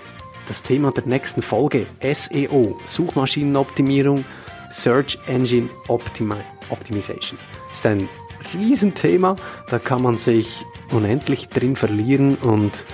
das 0.47 0.63
Thema 0.63 0.91
der 0.91 1.07
nächsten 1.07 1.43
Folge 1.43 1.87
SEO, 2.03 2.79
Suchmaschinenoptimierung, 2.87 4.25
Search 4.71 5.19
Engine 5.27 5.69
Optimi 5.89 6.37
Optimization. 6.71 7.39
Das 7.69 7.79
ist 7.79 7.87
ein 7.87 8.09
Riesenthema, 8.55 9.37
da 9.69 9.79
kann 9.79 10.03
man 10.03 10.19
sich 10.19 10.65
unendlich 10.91 11.49
drin 11.49 11.77
verlieren 11.77 12.37
und 12.37 12.85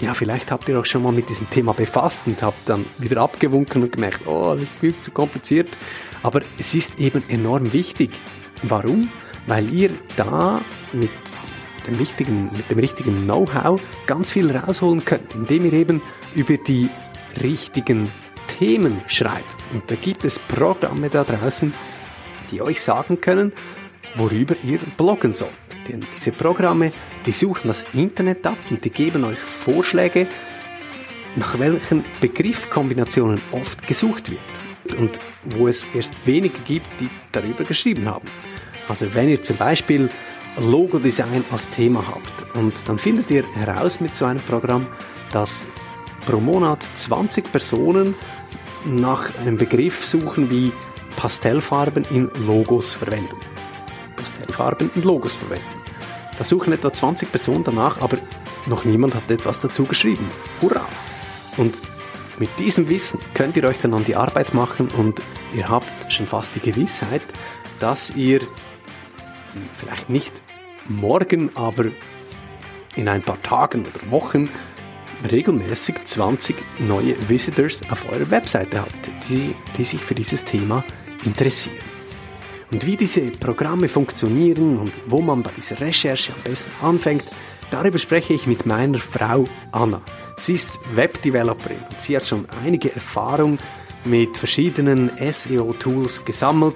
ja, 0.00 0.12
vielleicht 0.12 0.50
habt 0.50 0.68
ihr 0.68 0.78
auch 0.78 0.84
schon 0.84 1.02
mal 1.02 1.12
mit 1.12 1.28
diesem 1.28 1.48
Thema 1.50 1.72
befasst 1.72 2.22
und 2.26 2.42
habt 2.42 2.68
dann 2.68 2.84
wieder 2.98 3.20
abgewunken 3.20 3.82
und 3.82 3.92
gemerkt, 3.92 4.26
oh, 4.26 4.52
das 4.54 4.62
ist 4.62 4.80
viel 4.80 4.98
zu 5.00 5.10
kompliziert. 5.12 5.68
Aber 6.22 6.40
es 6.58 6.74
ist 6.74 6.98
eben 6.98 7.22
enorm 7.28 7.72
wichtig. 7.72 8.10
Warum? 8.62 9.10
Weil 9.46 9.72
ihr 9.72 9.90
da 10.16 10.60
mit 10.92 11.10
dem, 11.86 11.98
wichtigen, 11.98 12.50
mit 12.56 12.70
dem 12.70 12.78
richtigen 12.78 13.24
Know-how 13.24 13.80
ganz 14.06 14.30
viel 14.30 14.54
rausholen 14.54 15.04
könnt, 15.04 15.34
indem 15.34 15.66
ihr 15.66 15.74
eben 15.74 16.02
über 16.34 16.56
die 16.56 16.88
richtigen 17.42 18.10
Themen 18.58 19.00
schreibt. 19.06 19.44
Und 19.72 19.90
da 19.90 19.94
gibt 19.94 20.24
es 20.24 20.38
Programme 20.38 21.08
da 21.08 21.24
draußen, 21.24 21.72
die 22.50 22.62
euch 22.62 22.82
sagen 22.82 23.20
können, 23.20 23.52
worüber 24.16 24.54
ihr 24.62 24.78
bloggen 24.96 25.32
sollt. 25.32 25.50
Denn 25.88 26.04
diese 26.14 26.32
Programme, 26.32 26.92
die 27.26 27.32
suchen 27.32 27.68
das 27.68 27.84
Internet 27.92 28.46
ab 28.46 28.58
und 28.70 28.84
die 28.84 28.90
geben 28.90 29.24
euch 29.24 29.38
Vorschläge, 29.38 30.26
nach 31.36 31.58
welchen 31.58 32.04
Begriffkombinationen 32.20 33.40
oft 33.52 33.86
gesucht 33.86 34.30
wird 34.30 34.98
und 34.98 35.18
wo 35.44 35.68
es 35.68 35.86
erst 35.94 36.14
wenige 36.26 36.58
gibt, 36.66 36.86
die 37.00 37.08
darüber 37.32 37.64
geschrieben 37.64 38.06
haben. 38.06 38.28
Also 38.88 39.14
wenn 39.14 39.28
ihr 39.28 39.42
zum 39.42 39.56
Beispiel 39.56 40.10
Logo-Design 40.58 41.44
als 41.50 41.70
Thema 41.70 42.04
habt 42.06 42.56
und 42.56 42.88
dann 42.88 42.98
findet 42.98 43.30
ihr 43.30 43.44
heraus 43.54 44.00
mit 44.00 44.14
so 44.14 44.24
einem 44.26 44.40
Programm, 44.40 44.86
dass 45.32 45.64
pro 46.26 46.38
Monat 46.38 46.82
20 46.94 47.50
Personen 47.50 48.14
nach 48.84 49.36
einem 49.38 49.56
Begriff 49.56 50.04
suchen 50.04 50.50
wie 50.50 50.70
Pastellfarben 51.16 52.04
in 52.10 52.30
Logos 52.46 52.92
verwenden. 52.92 53.53
Pastellfarben 54.24 54.90
in 54.94 55.02
Logos 55.02 55.34
verwenden. 55.34 55.82
Da 56.38 56.44
suchen 56.44 56.72
etwa 56.72 56.90
20 56.92 57.30
Personen 57.30 57.62
danach, 57.62 58.00
aber 58.00 58.16
noch 58.66 58.86
niemand 58.86 59.14
hat 59.14 59.30
etwas 59.30 59.58
dazu 59.58 59.84
geschrieben. 59.84 60.26
Hurra! 60.62 60.86
Und 61.58 61.74
mit 62.38 62.48
diesem 62.58 62.88
Wissen 62.88 63.20
könnt 63.34 63.56
ihr 63.56 63.64
euch 63.64 63.78
dann 63.78 63.92
an 63.92 64.04
die 64.04 64.16
Arbeit 64.16 64.54
machen 64.54 64.88
und 64.96 65.20
ihr 65.54 65.68
habt 65.68 66.12
schon 66.12 66.26
fast 66.26 66.54
die 66.56 66.60
Gewissheit, 66.60 67.22
dass 67.78 68.10
ihr 68.16 68.40
vielleicht 69.74 70.08
nicht 70.08 70.42
morgen, 70.88 71.50
aber 71.54 71.84
in 72.96 73.08
ein 73.08 73.22
paar 73.22 73.40
Tagen 73.42 73.82
oder 73.82 74.10
Wochen 74.10 74.48
regelmäßig 75.30 76.02
20 76.04 76.56
neue 76.80 77.14
Visitors 77.28 77.82
auf 77.90 78.10
eurer 78.10 78.30
Webseite 78.30 78.80
habt, 78.80 79.28
die, 79.28 79.54
die 79.76 79.84
sich 79.84 80.00
für 80.00 80.14
dieses 80.14 80.44
Thema 80.44 80.82
interessieren. 81.24 81.93
Und 82.74 82.86
wie 82.86 82.96
diese 82.96 83.20
Programme 83.30 83.86
funktionieren 83.88 84.78
und 84.78 84.90
wo 85.06 85.20
man 85.20 85.44
bei 85.44 85.52
dieser 85.56 85.80
Recherche 85.80 86.32
am 86.32 86.42
besten 86.42 86.72
anfängt, 86.84 87.22
darüber 87.70 88.00
spreche 88.00 88.34
ich 88.34 88.48
mit 88.48 88.66
meiner 88.66 88.98
Frau 88.98 89.44
Anna. 89.70 90.02
Sie 90.36 90.54
ist 90.54 90.80
Webdeveloperin 90.92 91.78
und 91.88 92.00
sie 92.00 92.16
hat 92.16 92.26
schon 92.26 92.48
einige 92.64 92.92
Erfahrung 92.92 93.60
mit 94.04 94.36
verschiedenen 94.36 95.12
SEO-Tools 95.20 96.24
gesammelt 96.24 96.74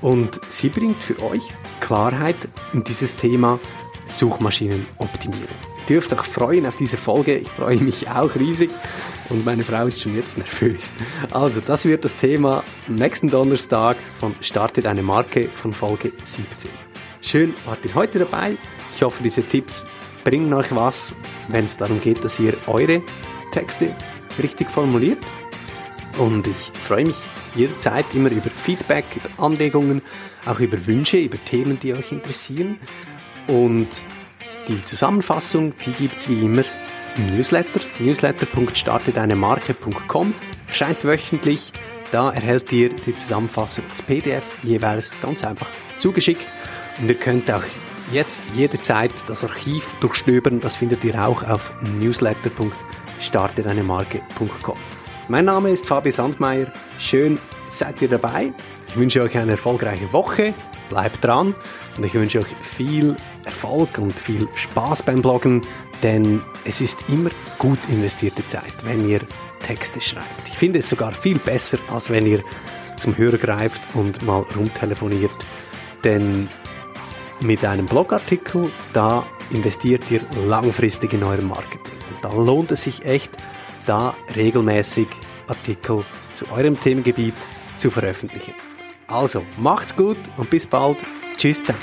und 0.00 0.40
sie 0.48 0.70
bringt 0.70 1.02
für 1.02 1.22
euch 1.22 1.42
Klarheit 1.80 2.48
in 2.72 2.82
dieses 2.82 3.14
Thema 3.14 3.60
Suchmaschinenoptimierung. 4.08 5.73
Dürft 5.88 6.12
euch 6.14 6.22
freuen 6.22 6.66
auf 6.66 6.76
diese 6.76 6.96
Folge. 6.96 7.36
Ich 7.36 7.48
freue 7.48 7.76
mich 7.76 8.08
auch 8.08 8.34
riesig 8.36 8.70
und 9.28 9.44
meine 9.44 9.64
Frau 9.64 9.86
ist 9.86 10.00
schon 10.00 10.14
jetzt 10.14 10.38
nervös. 10.38 10.94
Also, 11.30 11.60
das 11.60 11.84
wird 11.84 12.04
das 12.04 12.16
Thema 12.16 12.64
nächsten 12.88 13.28
Donnerstag 13.28 13.96
von 14.18 14.34
Starte 14.40 14.80
deine 14.80 15.02
Marke 15.02 15.48
von 15.54 15.74
Folge 15.74 16.12
17. 16.22 16.70
Schön, 17.20 17.54
wart 17.66 17.84
ihr 17.84 17.94
heute 17.94 18.18
dabei. 18.18 18.56
Ich 18.94 19.02
hoffe, 19.02 19.22
diese 19.22 19.42
Tipps 19.42 19.86
bringen 20.24 20.52
euch 20.54 20.74
was, 20.74 21.14
wenn 21.48 21.66
es 21.66 21.76
darum 21.76 22.00
geht, 22.00 22.24
dass 22.24 22.40
ihr 22.40 22.54
eure 22.66 23.02
Texte 23.52 23.94
richtig 24.42 24.70
formuliert. 24.70 25.18
Und 26.18 26.46
ich 26.46 26.72
freue 26.82 27.06
mich 27.06 27.16
jederzeit 27.54 28.06
immer 28.14 28.30
über 28.30 28.50
Feedback, 28.50 29.04
über 29.16 29.44
Anregungen, 29.44 30.02
auch 30.46 30.60
über 30.60 30.86
Wünsche, 30.86 31.18
über 31.18 31.42
Themen, 31.44 31.78
die 31.78 31.92
euch 31.92 32.12
interessieren. 32.12 32.78
Und 33.48 34.04
die 34.68 34.84
Zusammenfassung, 34.84 35.72
die 35.84 35.90
gibt 35.92 36.18
es 36.18 36.28
wie 36.28 36.44
immer 36.44 36.62
im 37.16 37.36
Newsletter, 37.36 37.80
newsletter.startedeinemarke.com, 37.98 40.34
erscheint 40.66 41.04
wöchentlich. 41.04 41.72
Da 42.12 42.30
erhält 42.30 42.70
ihr 42.72 42.90
die 42.90 43.16
Zusammenfassung 43.16 43.84
als 43.88 44.02
PDF 44.02 44.44
jeweils 44.62 45.16
ganz 45.20 45.42
einfach 45.44 45.68
zugeschickt 45.96 46.46
und 46.98 47.08
ihr 47.08 47.16
könnt 47.16 47.50
auch 47.50 47.64
jetzt 48.12 48.42
jederzeit 48.54 49.10
das 49.26 49.42
Archiv 49.44 49.96
durchstöbern. 50.00 50.60
Das 50.60 50.76
findet 50.76 51.02
ihr 51.04 51.26
auch 51.26 51.42
auf 51.48 51.72
newsletter.startedeinemarke.com. 51.98 54.76
Mein 55.28 55.46
Name 55.46 55.70
ist 55.70 55.86
Fabi 55.86 56.12
Sandmeier. 56.12 56.70
Schön 56.98 57.40
seid 57.68 58.02
ihr 58.02 58.08
dabei. 58.08 58.52
Ich 58.88 58.96
wünsche 58.96 59.22
euch 59.22 59.38
eine 59.38 59.52
erfolgreiche 59.52 60.12
Woche. 60.12 60.52
Bleibt 60.90 61.24
dran 61.24 61.54
und 61.96 62.04
ich 62.04 62.12
wünsche 62.14 62.40
euch 62.40 62.54
viel 62.60 63.16
Erfolg 63.44 63.98
und 63.98 64.18
viel 64.18 64.48
Spaß 64.54 65.02
beim 65.02 65.22
Bloggen, 65.22 65.62
denn 66.02 66.42
es 66.64 66.80
ist 66.80 66.98
immer 67.08 67.30
gut 67.58 67.78
investierte 67.88 68.44
Zeit, 68.46 68.72
wenn 68.84 69.08
ihr 69.08 69.20
Texte 69.62 70.00
schreibt. 70.00 70.48
Ich 70.48 70.58
finde 70.58 70.80
es 70.80 70.90
sogar 70.90 71.12
viel 71.12 71.38
besser, 71.38 71.78
als 71.90 72.10
wenn 72.10 72.26
ihr 72.26 72.42
zum 72.96 73.16
Hörer 73.16 73.38
greift 73.38 73.82
und 73.94 74.22
mal 74.22 74.44
rumtelefoniert, 74.56 75.32
denn 76.04 76.48
mit 77.40 77.64
einem 77.64 77.86
Blogartikel, 77.86 78.70
da 78.92 79.26
investiert 79.50 80.10
ihr 80.10 80.20
langfristig 80.46 81.12
in 81.12 81.24
euer 81.24 81.42
Marketing. 81.42 81.94
Und 82.10 82.24
da 82.24 82.32
lohnt 82.32 82.70
es 82.70 82.84
sich 82.84 83.04
echt, 83.04 83.30
da 83.86 84.14
regelmäßig 84.34 85.08
Artikel 85.48 86.04
zu 86.32 86.50
eurem 86.50 86.78
Themengebiet 86.78 87.34
zu 87.76 87.90
veröffentlichen. 87.90 88.54
Also, 89.06 89.42
macht's 89.58 89.94
gut 89.94 90.16
und 90.36 90.48
bis 90.50 90.66
bald. 90.66 90.98
Tschüss 91.36 91.62
zusammen. 91.62 91.82